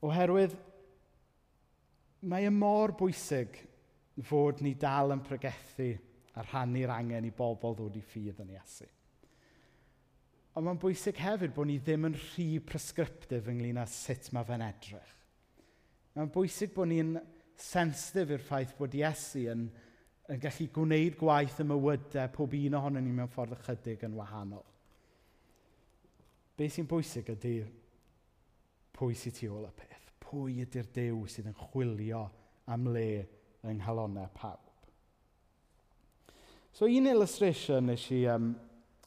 Oherwydd, 0.06 0.56
mae 2.26 2.48
y 2.48 2.52
mor 2.52 2.96
bwysig 2.98 3.62
fod 4.26 4.60
ni 4.64 4.74
dal 4.80 5.14
yn 5.14 5.22
pregethu 5.24 5.92
a 6.36 6.44
rhannu'r 6.44 6.92
angen 6.92 7.28
i 7.28 7.32
bobl 7.32 7.78
ddod 7.78 7.96
i 7.96 8.02
ffydd 8.04 8.42
yn 8.44 8.54
Iesu. 8.56 8.88
Ond 10.56 10.64
mae'n 10.64 10.80
bwysig 10.80 11.18
hefyd 11.20 11.52
bod 11.52 11.68
ni 11.68 11.76
ddim 11.84 12.06
yn 12.08 12.14
rhy 12.16 12.46
presgriptif 12.64 13.48
ynglyn 13.52 13.80
â 13.82 13.84
sut 13.92 14.30
mae 14.32 14.46
fe'n 14.48 14.64
edrych. 14.64 15.10
Mae'n 16.16 16.30
bwysig 16.32 16.72
bod 16.72 16.88
ni'n 16.88 17.10
sensitif 17.60 18.32
i'r 18.32 18.44
ffaith 18.44 18.72
bod 18.78 18.94
Iesu 18.96 19.42
yn, 19.52 19.66
yn 20.32 20.40
gallu 20.40 20.68
gwneud 20.72 21.18
gwaith 21.20 21.60
y 21.60 21.66
mywydau 21.68 22.32
pob 22.32 22.56
un 22.56 22.78
ohono 22.78 23.02
ni 23.04 23.12
mewn 23.12 23.28
ffordd 23.32 23.52
ychydig 23.58 24.06
yn 24.08 24.16
wahanol. 24.16 24.64
Be 26.56 26.70
sy'n 26.72 26.88
bwysig 26.88 27.28
ydy 27.34 27.56
pwy 28.96 29.16
sy'n 29.18 29.36
tu 29.36 29.50
ôl 29.52 29.68
y 29.68 29.72
peth. 29.76 30.08
Pwy 30.24 30.62
ydy'r 30.64 30.88
Dew 30.96 31.26
sydd 31.28 31.50
yn 31.52 31.58
chwilio 31.68 32.24
am 32.72 32.88
le 32.94 33.10
yng 33.60 33.76
nghalonau 33.82 34.32
pawb. 34.34 34.64
So 36.72 36.88
un 36.88 37.12
illustration 37.12 37.92
nes 37.92 38.08
i 38.12 38.24
um, 38.32 38.54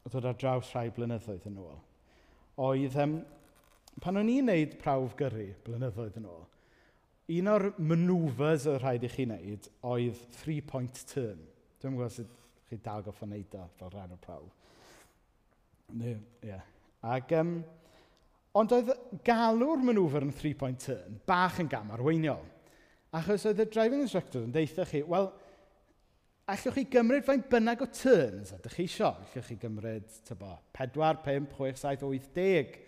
o 0.09 0.13
ddod 0.13 0.29
ar 0.31 0.37
draws 0.41 0.71
rhai 0.73 0.89
blynyddoedd 0.95 1.45
yn 1.49 1.59
ôl, 1.61 1.77
oedd 2.65 2.95
um, 3.03 3.19
pan 4.01 4.17
o'n 4.19 4.31
i'n 4.31 4.49
neud 4.49 4.77
prawf 4.81 5.15
gyrru 5.19 5.51
blynyddoedd 5.67 6.17
yn 6.19 6.29
ôl, 6.29 6.45
un 7.37 7.51
o'r 7.53 7.67
manwfers 7.77 8.65
oedd 8.69 8.81
rhaid 8.81 9.05
i 9.05 9.11
chi 9.13 9.25
wneud 9.27 9.67
oedd 9.85 10.21
three-point 10.39 11.03
turn. 11.11 11.41
Dwi'n 11.79 11.97
gwybod 11.97 12.15
sut 12.15 12.31
chi 12.69 12.79
dal 12.83 13.03
goff 13.05 13.21
wneud 13.25 13.57
o 13.59 13.65
fel 13.77 13.91
rhan 13.93 14.15
o'r 14.15 14.23
prawf. 14.23 14.55
Ie. 15.99 16.15
Yeah. 16.45 16.65
Ac, 17.05 17.31
um, 17.37 17.59
ond 18.57 18.73
oedd 18.75 18.89
galw'r 19.25 19.85
manwfer 19.85 20.25
yn 20.25 20.33
three-point 20.35 20.81
turn 20.83 21.21
bach 21.29 21.61
yn 21.61 21.69
gam 21.69 21.93
arweiniol. 21.93 22.41
Achos 23.15 23.45
oedd 23.49 23.61
y 23.61 23.69
driving 23.69 24.03
instructor 24.05 24.43
yn 24.45 24.53
deitha 24.53 24.85
chi, 24.89 25.03
wel, 25.09 25.29
allwch 26.49 26.75
chi 26.75 26.85
gymryd 26.89 27.25
faint 27.27 27.47
bynnag 27.51 27.83
o 27.83 27.87
turns 27.93 28.53
ydych 28.55 28.75
chi 28.77 28.85
isio, 28.89 29.11
Allwch 29.13 29.49
chi 29.51 29.57
gymryd, 29.61 30.07
tybo, 30.27 30.55
4, 30.77 31.19
5, 31.25 31.51
6, 31.57 31.83
7, 31.85 32.09
8, 32.09 32.29
10 32.35 32.79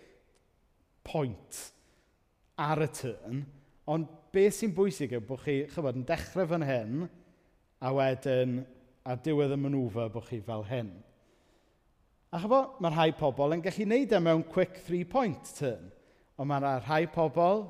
pwynt 1.06 1.60
ar 2.62 2.82
y 2.82 2.88
turn. 2.94 3.44
Ond 3.90 4.10
beth 4.34 4.58
sy'n 4.58 4.74
bwysig 4.74 5.14
yw 5.16 5.24
bod 5.26 5.42
chi, 5.44 5.62
chybod, 5.70 5.98
yn 5.98 6.06
dechrau 6.08 6.48
fan 6.50 6.66
hyn, 6.66 7.06
a 7.82 7.90
wedyn 7.94 8.60
ar 9.08 9.22
diwedd 9.22 9.54
y 9.56 9.58
manwfa 9.58 10.08
bod 10.14 10.28
chi 10.28 10.40
fel 10.44 10.66
hyn. 10.68 10.92
A 12.32 12.40
chyfo, 12.40 12.62
mae 12.80 12.94
rhai 12.94 13.10
pobl 13.18 13.56
yn 13.58 13.64
gallu 13.64 13.86
gwneud 13.86 14.14
e 14.14 14.20
mewn 14.22 14.44
quick 14.48 14.78
three-point 14.86 15.50
turn. 15.58 15.90
Ond 16.40 16.48
mae 16.48 16.78
rhai 16.80 17.02
pobl, 17.12 17.66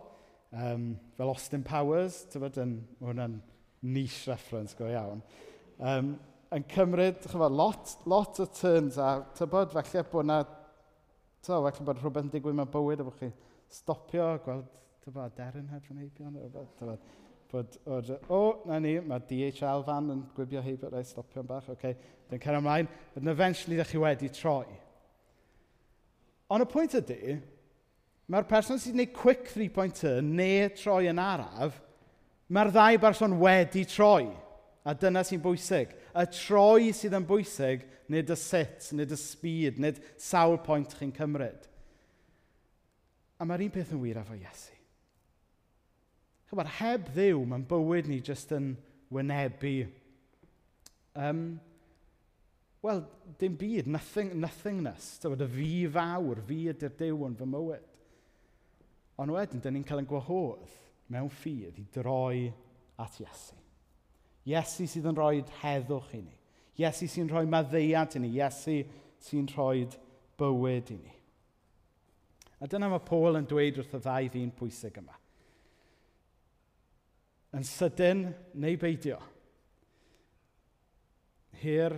um, 0.53 0.93
fel 1.17 1.33
Austin 1.33 1.65
Powers, 1.67 2.23
tyfod, 2.31 2.61
yn, 2.63 2.77
hwnna'n 3.03 3.41
niche 3.83 4.29
reference 4.31 4.77
go 4.79 4.87
iawn, 4.87 5.25
um, 5.83 6.13
yn 6.53 6.67
cymryd 6.69 7.23
chyfa, 7.25 7.49
lot, 7.49 7.95
lot 8.07 8.41
o 8.43 8.47
turns 8.59 8.99
a 9.01 9.15
tybod 9.39 9.73
falle 9.75 10.05
bod 10.13 10.27
yna 10.27 10.39
so, 11.43 11.57
falle 11.57 11.87
bod 11.89 12.03
rhywbeth 12.03 12.29
yn 12.29 12.33
digwydd 12.35 12.59
mewn 12.59 12.71
bywyd 12.73 13.03
a 13.03 13.09
bod 13.09 13.19
chi 13.21 13.31
stopio 13.73 14.29
gweld 14.45 14.69
tybod 15.07 15.35
deryn 15.39 15.71
heb 15.73 15.91
yn 15.91 16.05
heibio 16.05 16.29
neu 16.29 16.45
rhywbeth 16.45 16.77
tybod 16.81 17.11
bod 17.53 17.79
o, 17.85 18.01
o 18.33 18.43
na 18.69 18.79
ni 18.81 18.95
mae 19.05 19.25
DHL 19.29 19.85
fan 19.89 20.13
yn 20.15 20.23
gwybio 20.37 20.63
heibio 20.65 20.93
rai 20.93 21.05
stopio'n 21.09 21.49
bach 21.49 21.69
oce 21.69 21.77
okay. 21.77 21.97
dyn 22.31 22.41
cer 22.43 22.61
ymlaen 22.61 22.89
bod 23.15 23.25
yn 23.25 23.33
eventually 23.33 23.81
ddech 23.81 23.93
chi 23.93 24.01
wedi 24.03 24.31
troi 24.33 24.69
ond 26.53 26.65
y 26.65 26.69
pwynt 26.69 26.97
ydy 27.01 27.37
mae'r 28.33 28.49
person 28.49 28.81
sy'n 28.81 28.97
gwneud 28.97 29.17
quick 29.17 29.51
3 29.53 29.73
point 29.75 29.99
turn 30.05 30.33
neu 30.37 30.71
troi 30.77 31.11
yn 31.11 31.21
araf 31.21 31.81
mae'r 32.53 32.73
ddau 32.73 33.03
berson 33.03 33.37
wedi 33.41 33.85
troi 33.89 34.31
A 34.83 34.95
dyna 34.99 35.23
sy'n 35.27 35.43
bwysig. 35.43 35.93
Y 36.19 36.25
troi 36.35 36.91
sydd 36.97 37.17
yn 37.19 37.27
bwysig, 37.29 37.85
nid 38.11 38.31
y 38.33 38.37
sut, 38.39 38.91
nid 38.99 39.15
y 39.15 39.19
speed, 39.19 39.79
nid 39.83 40.01
sawl 40.21 40.59
pwynt 40.65 40.97
chi'n 40.99 41.15
cymryd. 41.17 41.69
A 43.39 43.47
mae'r 43.47 43.67
un 43.67 43.75
peth 43.75 43.93
yn 43.95 44.03
wir 44.03 44.21
efo 44.23 44.37
Iesu. 44.39 44.79
Chymod, 46.51 46.69
heb 46.81 47.13
ddiw, 47.15 47.45
mae'n 47.49 47.67
bywyd 47.71 48.11
ni 48.11 48.19
jyst 48.25 48.51
yn 48.55 48.73
wynebu. 49.15 49.77
Um, 51.17 51.45
Wel, 52.83 53.05
dim 53.39 53.55
byd, 53.55 53.87
nothing, 53.87 54.35
nothingness. 54.43 55.15
Tywed, 55.23 55.45
y 55.45 55.51
fi 55.55 55.71
fawr, 55.95 56.41
fi 56.49 56.65
ydy'r 56.73 56.95
dew 56.99 57.21
yn 57.29 57.37
fy 57.39 57.47
mywyd. 57.47 57.99
Ond 59.23 59.35
wedyn, 59.37 59.63
dyn 59.63 59.77
ni'n 59.79 59.87
cael 59.87 60.03
yn 60.03 60.09
gwahodd 60.11 60.73
mewn 61.13 61.31
ffydd 61.31 61.79
i 61.79 61.85
droi 61.95 62.49
at 62.99 63.21
Iesu. 63.23 63.62
Iesu 64.49 64.89
sydd 64.91 65.07
yn 65.11 65.19
rhoi 65.19 65.43
heddwch 65.61 66.15
i 66.19 66.23
ni. 66.25 66.37
Iesu 66.81 67.07
sy'n 67.11 67.31
rhoi 67.31 67.47
maddeiad 67.47 68.17
i 68.19 68.23
ni. 68.23 68.33
Iesu 68.39 68.81
sy'n 69.23 69.49
rhoi 69.53 69.85
bywyd 70.41 70.91
i 70.95 70.99
ni. 70.99 71.15
A 72.63 72.69
dyna 72.71 72.89
mae 72.91 73.03
Paul 73.07 73.39
yn 73.39 73.47
dweud 73.51 73.79
wrth 73.81 73.97
y 73.99 74.01
ddau 74.03 74.31
ddyn 74.31 74.55
pwysig 74.59 74.99
yma. 75.01 75.15
Yn 77.59 77.67
sydyn 77.69 78.29
neu 78.63 78.79
beidio. 78.81 79.19
Hir, 81.63 81.97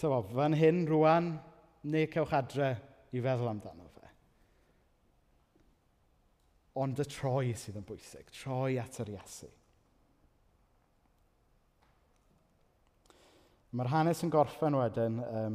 tyfo, 0.00 0.20
fan 0.32 0.56
hyn 0.56 0.84
rwan, 0.88 1.32
neu 1.88 2.08
cewch 2.12 2.36
adre 2.36 2.74
i 3.12 3.20
feddwl 3.24 3.50
amdano 3.50 3.88
fe. 3.96 4.12
Ond 6.80 7.00
y 7.02 7.08
troi 7.08 7.56
sydd 7.58 7.80
yn 7.80 7.88
bwysig, 7.88 8.30
troi 8.38 8.78
at 8.80 9.00
yr 9.02 9.16
Iesu. 9.16 9.50
Mae'r 13.72 13.88
hanes 13.88 14.20
yn 14.24 14.32
gorffen 14.32 14.74
wedyn 14.76 15.20
um, 15.24 15.54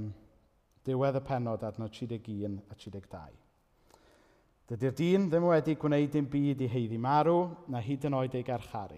diwedd 0.87 1.19
y 1.19 1.21
penod 1.27 1.65
adnod 1.67 1.93
31 1.93 2.55
a 2.65 2.77
32. 2.77 3.35
Dydy'r 4.67 4.95
dyn 4.97 5.27
ddim 5.29 5.45
wedi 5.47 5.75
gwneud 5.79 6.09
dim 6.15 6.25
byd 6.31 6.63
i 6.65 6.69
heiddi 6.71 6.97
marw 6.99 7.43
na 7.71 7.79
hyd 7.83 8.07
yn 8.09 8.15
oed 8.17 8.33
ei 8.35 8.45
garcharu. 8.47 8.97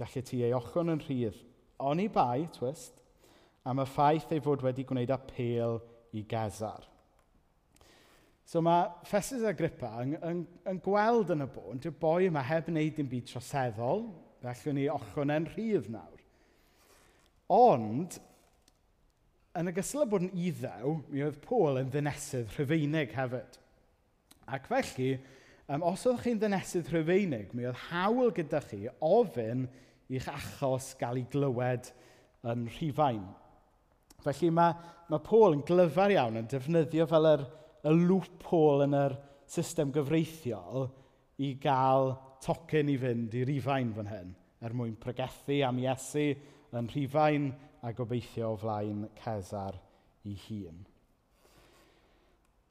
Gallu 0.00 0.22
ti 0.26 0.40
ei 0.46 0.54
ochon 0.56 0.94
yn 0.94 1.02
rhydd, 1.04 1.42
ond 1.90 2.02
i 2.02 2.08
bai, 2.10 2.46
twist, 2.54 3.02
am 3.68 3.82
y 3.82 3.86
ffaith 3.86 4.32
ei 4.32 4.40
fod 4.42 4.64
wedi 4.64 4.86
gwneud 4.88 5.12
apel 5.14 5.76
i 6.16 6.24
Gezar. 6.28 6.86
So 8.48 8.62
mae 8.64 8.88
Festus 9.06 9.44
Agrippa 9.46 9.92
yn, 10.02 10.16
yn, 10.26 10.40
yn 10.72 10.80
gweld 10.82 11.34
yn 11.36 11.44
y 11.44 11.50
bôn, 11.52 11.78
dyw 11.78 11.92
boi 12.00 12.30
yma 12.30 12.42
heb 12.48 12.72
wneud 12.72 12.96
dim 12.96 13.12
byd 13.12 13.28
troseddol, 13.28 14.08
felly 14.40 14.74
ni 14.74 14.88
ochon 14.90 15.36
yn 15.36 15.46
rhydd 15.52 15.92
nawr. 15.92 16.19
Ond, 17.50 18.14
yn 19.58 19.70
y 19.70 19.74
gysylltu 19.74 20.06
bod 20.12 20.26
yn 20.28 20.34
iddew, 20.38 20.94
mi 21.10 21.24
oedd 21.26 21.40
Paul 21.42 21.80
yn 21.80 21.90
ddynesydd 21.90 22.52
rhyfeinig 22.54 23.14
hefyd. 23.16 23.58
Ac 24.50 24.68
felly, 24.70 25.10
um, 25.66 25.82
os 25.90 26.06
oeddech 26.06 26.28
chi'n 26.28 26.42
ddynesydd 26.42 26.92
rhyfeinig, 26.94 27.50
mi 27.54 27.66
oedd 27.66 27.80
hawl 27.88 28.30
gyda 28.36 28.62
chi 28.68 28.84
ofyn 29.06 29.66
i'ch 30.10 30.28
achos 30.30 30.92
gael 31.00 31.18
ei 31.18 31.26
glywed 31.30 31.90
yn 32.50 32.68
rhifain. 32.76 33.26
Felly 34.22 34.50
mae, 34.54 34.76
mae 35.10 35.26
Paul 35.26 35.58
yn 35.58 35.66
glyfar 35.66 36.14
iawn 36.14 36.38
yn 36.38 36.48
defnyddio 36.50 37.08
fel 37.10 37.28
yr, 37.32 37.44
y 37.82 37.94
loophole 37.96 38.86
yn 38.86 38.96
yr 38.98 39.16
system 39.50 39.90
gyfreithiol 39.94 40.86
i 41.42 41.54
gael 41.62 42.12
tocyn 42.44 42.92
i 42.92 42.96
fynd 43.00 43.34
i 43.34 43.44
rifain 43.48 43.90
fan 43.96 44.10
hyn 44.10 44.34
er 44.60 44.74
mwyn 44.76 44.96
pregethu 45.00 45.62
am 45.64 45.78
Iesu 45.80 46.26
yn 46.78 46.88
rhifain 46.90 47.50
a 47.82 47.92
gobeithio 47.96 48.52
o 48.54 48.58
flaen 48.60 49.06
Cesar 49.22 49.78
ei 50.24 50.36
hun. 50.46 50.84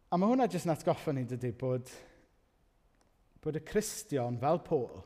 A 0.10 0.18
mae 0.18 0.32
hwnna 0.32 0.48
jyst 0.50 0.66
yn 0.68 0.74
atgoffa 0.74 1.14
ni 1.14 1.26
dydy 1.30 1.52
bod, 1.58 1.90
bod 3.44 3.58
y 3.60 3.64
Cristion 3.66 4.40
fel 4.42 4.62
Pôl 4.66 5.02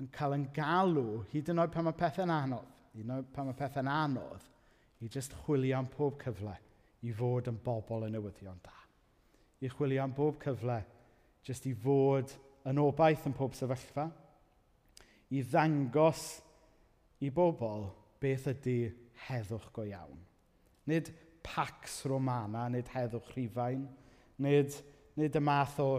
yn 0.00 0.08
cael 0.14 0.36
yn 0.38 0.46
galw 0.54 1.22
hyd 1.32 1.50
yn 1.52 1.62
oed 1.62 1.72
pan 1.74 1.86
mae 1.86 1.98
pethau'n 1.98 2.32
anodd, 2.32 2.70
hyd 2.94 3.04
yn 3.04 3.16
oed 3.18 3.32
pan 3.34 3.48
mae 3.48 3.58
pethau'n 3.58 3.90
anodd, 3.90 4.46
i 5.04 5.10
jyst 5.12 5.36
chwilio 5.44 5.78
am 5.78 5.90
pob 5.92 6.16
cyfle 6.22 6.54
i 7.04 7.12
fod 7.12 7.50
yn 7.50 7.60
bobl 7.64 8.06
yn 8.06 8.16
newyddion 8.16 8.60
da. 8.64 8.74
I 9.60 9.68
chwilio 9.72 10.02
am 10.04 10.14
bob 10.16 10.40
cyfle 10.42 10.80
jyst 11.44 11.68
i 11.68 11.74
fod 11.76 12.32
yn 12.68 12.80
obaith 12.80 13.26
yn 13.28 13.36
pob 13.36 13.54
sefyllfa, 13.56 14.08
i 15.36 15.42
ddangos 15.44 16.24
i 17.24 17.30
bobl 17.34 17.86
beth 18.24 18.48
ydy 18.54 18.78
heddwch 19.28 19.70
go 19.76 19.84
iawn. 19.88 20.18
Nid 20.90 21.12
pax 21.44 22.02
romana, 22.08 22.66
nid 22.72 22.88
heddwch 22.92 23.30
rhifain, 23.34 23.86
nid, 24.42 24.74
nid 25.20 25.36
y 25.36 25.42
math 25.44 25.78
o, 25.84 25.90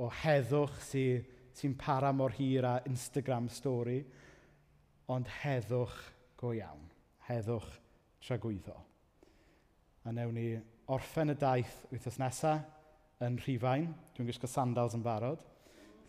o 0.00 0.10
heddwch 0.22 0.80
sy'n 0.88 1.24
sy, 1.56 1.72
para 1.80 2.12
mor 2.12 2.34
hir 2.36 2.66
a 2.68 2.76
Instagram 2.88 3.50
story, 3.52 4.00
ond 5.12 5.28
heddwch 5.42 5.96
go 6.40 6.52
iawn, 6.56 6.88
heddwch 7.28 7.68
tragwyddo. 8.26 8.76
A 10.06 10.12
newn 10.14 10.34
ni 10.36 10.48
orffen 10.92 11.32
y 11.32 11.36
daith 11.38 11.78
wythnos 11.90 12.18
nesaf 12.22 13.22
yn 13.24 13.38
rhifain. 13.42 13.88
Dwi'n 14.14 14.28
gwisgo 14.28 14.48
sandals 14.50 14.94
yn 14.96 15.04
barod. 15.04 15.40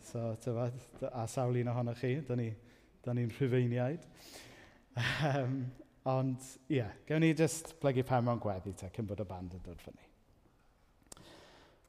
So, 0.04 0.34
tyfa, 0.42 0.68
a 1.10 1.24
sawl 1.30 1.58
un 1.60 1.70
ohonoch 1.72 1.98
chi, 2.00 2.18
da 2.26 2.36
ni'n 2.38 2.54
ni, 3.08 3.24
ni 3.24 3.26
rhyfeiniaid. 3.32 4.04
Um, 4.98 5.58
ond, 6.08 6.44
ie, 6.68 6.78
yeah, 6.78 6.92
gewn 7.08 7.22
ni 7.22 7.34
jyst 7.36 7.74
blygu 7.82 8.04
pen 8.06 8.24
mewn 8.26 8.40
gweddi 8.42 8.72
te, 8.78 8.88
cyn 8.94 9.06
bod 9.08 9.20
y 9.22 9.26
band 9.28 9.56
yn 9.58 9.64
dod 9.64 9.82
fyny. 9.84 10.06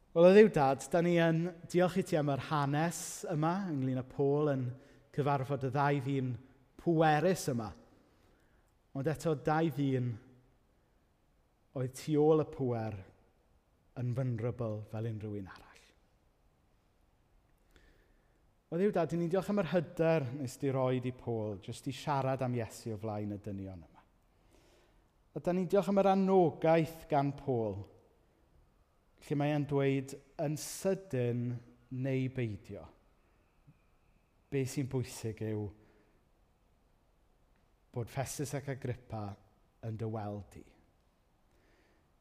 Wel, 0.10 0.26
o 0.26 0.32
ddiw 0.34 0.50
dad, 0.54 0.84
da 0.92 1.02
ni 1.06 1.16
yn 1.22 1.44
diolch 1.72 2.00
i 2.02 2.04
ti 2.06 2.18
am 2.20 2.32
yr 2.34 2.42
hanes 2.50 3.02
yma, 3.32 3.54
ynglyn 3.72 4.02
â 4.02 4.06
Pôl 4.10 4.52
yn 4.56 4.66
cyfarfod 5.16 5.68
y 5.70 5.72
ddau 5.74 6.02
ddyn 6.06 6.34
pwerus 6.82 7.46
yma. 7.54 7.70
Ond 8.98 9.10
eto, 9.14 9.36
dau 9.46 9.70
ddyn 9.78 10.12
oedd 11.80 11.96
tu 12.02 12.18
ôl 12.20 12.44
y 12.44 12.50
pwer 12.52 13.00
yn 14.02 14.14
vulnerable 14.18 14.84
fel 14.92 15.10
unrhyw 15.14 15.40
un 15.40 15.52
arall. 15.54 15.69
O 18.70 18.78
ddiw 18.78 18.92
dad, 18.94 19.14
ni'n 19.18 19.32
diolch 19.34 19.48
am 19.50 19.64
yr 19.64 19.72
hyder 19.72 20.28
nes 20.38 20.60
di 20.62 20.70
roi 20.70 21.00
di 21.02 21.10
Pôl, 21.18 21.58
jyst 21.66 21.88
i 21.90 21.94
siarad 21.96 22.44
am 22.46 22.54
Iesu 22.54 22.94
o 22.94 23.00
flaen 23.02 23.34
y 23.34 23.40
dynion 23.42 23.82
yma. 23.82 24.04
A 25.34 25.42
da 25.42 25.56
ni'n 25.56 25.66
diolch 25.70 25.90
am 25.90 25.98
yr 25.98 26.12
anogaeth 26.12 27.08
gan 27.10 27.32
Pôl, 27.40 27.80
lle 29.26 29.38
mae 29.42 29.56
e'n 29.56 29.66
dweud 29.72 30.14
yn 30.46 30.58
sydyn 30.62 31.48
neu 31.98 32.30
beidio. 32.36 32.86
Be 34.54 34.62
sy'n 34.70 34.90
bwysig 34.90 35.42
yw 35.50 35.66
bod 37.90 38.14
Festus 38.14 38.54
ac 38.54 38.70
Agrippa 38.70 39.24
yn 39.90 39.98
dy 39.98 40.14
weld 40.14 40.62
i. 40.62 40.66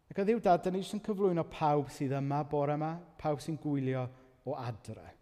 Ac 0.08 0.24
o 0.24 0.24
ddiw 0.24 0.40
dad, 0.40 0.64
da 0.64 0.72
ni 0.72 0.80
jyst 0.80 0.96
yn 0.96 1.04
cyflwyno 1.04 1.44
pawb 1.52 1.92
sydd 1.92 2.16
yma 2.16 2.40
bore 2.48 2.80
yma, 2.80 2.94
pawb 3.20 3.44
sy'n 3.44 3.60
gwylio 3.60 4.08
o 4.48 4.56
adre 4.56 5.17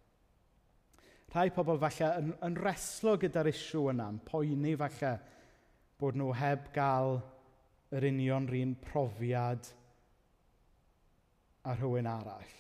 rhai 1.37 1.51
pobl 1.53 1.77
falle 1.77 2.07
yn, 2.17 2.29
yn 2.47 2.55
reslo 2.65 3.13
gyda'r 3.21 3.51
isiw 3.51 3.91
yna, 3.93 4.07
yn 4.09 4.21
poeni 4.25 4.71
falle 4.81 5.11
bod 6.01 6.17
nhw 6.17 6.31
heb 6.33 6.71
gael 6.73 7.19
yr 7.97 8.07
union 8.09 8.47
rhan 8.49 8.73
profiad 8.81 9.69
a 11.69 11.75
rhywun 11.77 12.09
arall. 12.09 12.55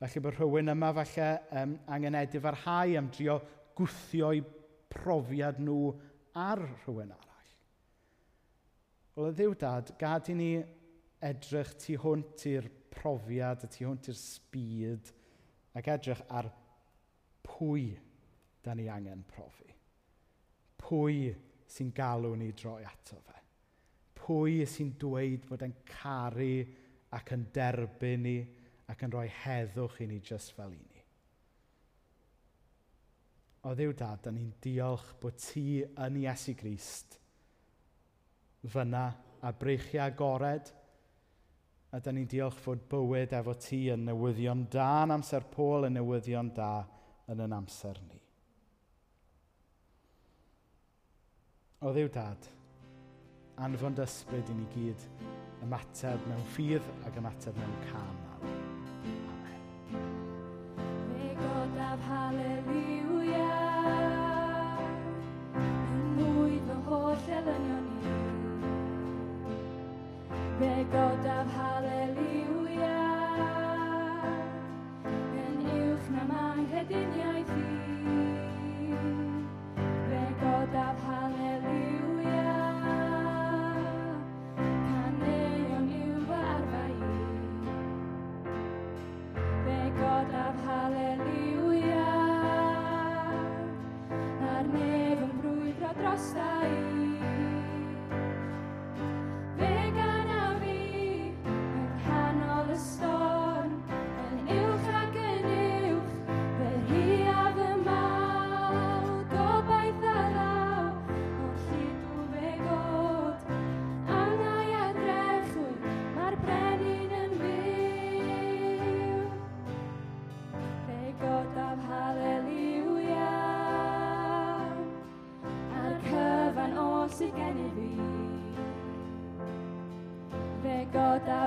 Felly 0.00 0.22
bod 0.24 0.38
rhywun 0.38 0.72
yma 0.72 0.92
falle 0.96 1.28
um, 1.60 1.74
angen 1.92 2.16
edif 2.22 2.48
ar 2.48 2.56
hau 2.64 2.94
am 3.00 3.10
drio 3.12 3.36
gwthio'u 3.76 4.40
profiad 4.94 5.60
nhw 5.60 5.90
ar 6.40 6.62
rhywun 6.62 7.12
arall. 7.12 7.50
Wel, 9.18 9.28
y 9.28 9.34
ddiw 9.36 9.58
dad, 9.60 9.92
gad 10.00 10.32
i 10.32 10.38
ni 10.38 10.52
edrych 11.28 11.74
tu 11.82 11.98
hwnt 12.00 12.46
i'r 12.48 12.70
profiad 12.96 13.66
a 13.66 13.70
tu 13.74 13.84
hwnt 13.84 14.08
i'r 14.08 14.18
sbyd 14.22 15.12
ac 15.76 15.92
edrych 15.98 16.24
ar 16.32 16.48
pwy 17.48 17.88
da 18.62 18.74
ni 18.74 18.88
angen 18.92 19.24
profi. 19.28 19.72
Pwy 20.78 21.32
sy'n 21.68 21.90
galw 21.96 22.34
ni 22.36 22.52
droi 22.56 22.84
ato 22.86 23.18
fe. 23.24 23.40
Pwy 24.18 24.62
sy'n 24.68 24.94
dweud 25.00 25.46
bod 25.48 25.64
e'n 25.64 25.74
caru 25.88 26.54
ac 27.16 27.32
yn 27.36 27.48
derbyn 27.54 28.24
ni 28.24 28.38
ac 28.88 29.04
yn 29.04 29.12
rhoi 29.12 29.28
heddwch 29.42 30.02
i 30.04 30.08
ni 30.08 30.20
just 30.24 30.54
fel 30.56 30.72
i 30.72 30.80
ni. 30.80 31.04
O 33.68 33.74
ddiw 33.76 33.92
dad, 33.96 34.20
da 34.22 34.32
ni'n 34.32 34.52
diolch 34.62 35.14
bod 35.20 35.36
ti 35.42 35.80
yn 35.82 36.20
Iesu 36.22 36.54
Grist 36.56 37.18
fyna 38.68 39.06
a 39.42 39.52
breichiau 39.54 40.04
agored, 40.08 40.70
a 41.94 42.00
da 42.04 42.12
ni'n 42.12 42.28
diolch 42.28 42.58
fod 42.60 42.84
bywyd 42.90 43.32
efo 43.38 43.54
ti 43.60 43.86
yn 43.92 44.04
newyddion 44.08 44.66
da 44.72 44.88
yn 45.04 45.14
amser 45.16 45.46
Pôl 45.52 45.88
yn 45.88 45.96
newyddion 45.96 46.50
da, 46.56 46.72
yn 47.28 47.44
yn 47.44 47.52
amser 47.52 47.98
ni. 48.08 48.20
O 51.84 51.92
ddiw 51.94 52.08
dad, 52.10 52.46
anfon 53.62 53.94
dysbryd 53.98 54.48
i 54.50 54.54
ni 54.56 54.64
gyd 54.72 55.04
ymateb 55.66 56.24
mewn 56.30 56.46
ffydd 56.54 56.86
ac 57.06 57.18
ymateb 57.20 57.58
mewn 57.60 57.76
can. 57.88 58.16
Amen. 59.34 59.62
Fe 61.12 61.28
godaf 61.42 62.06
haleluia 62.08 63.50
Yn 65.58 66.06
mwy 66.16 66.58
fy 66.68 66.78
holl 66.88 67.28
elynion 67.40 67.88
i 67.98 68.16
Fe 70.62 70.74
godaf 70.96 71.54
haleluia 71.60 73.07
am 76.20 76.30
anghediniaeth 76.30 77.52
i. 77.56 77.64
Fe 80.08 80.22
godaf 80.42 81.02
haleluia, 81.08 82.54
caneuon 84.58 85.88
yw 86.00 86.20
fy 86.28 86.42
arfa 86.56 86.84
i. 86.92 87.10
Fe 89.64 89.80
godaf 90.02 90.62
haleluia, 90.68 92.06
a'r 94.52 94.72
nef 94.74 95.26
yn 95.28 95.34
brwydro 95.42 95.92
drosaf. 96.02 96.57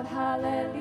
Hallelujah. 0.06 0.81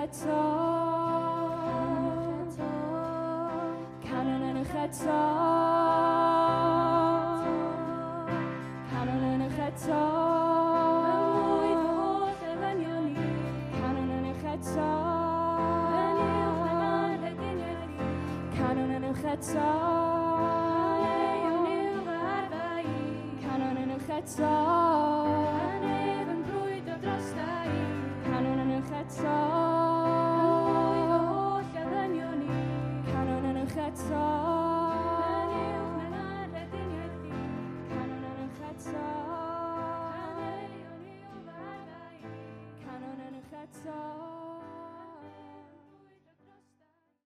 that's 0.00 0.24
all. 0.24 0.79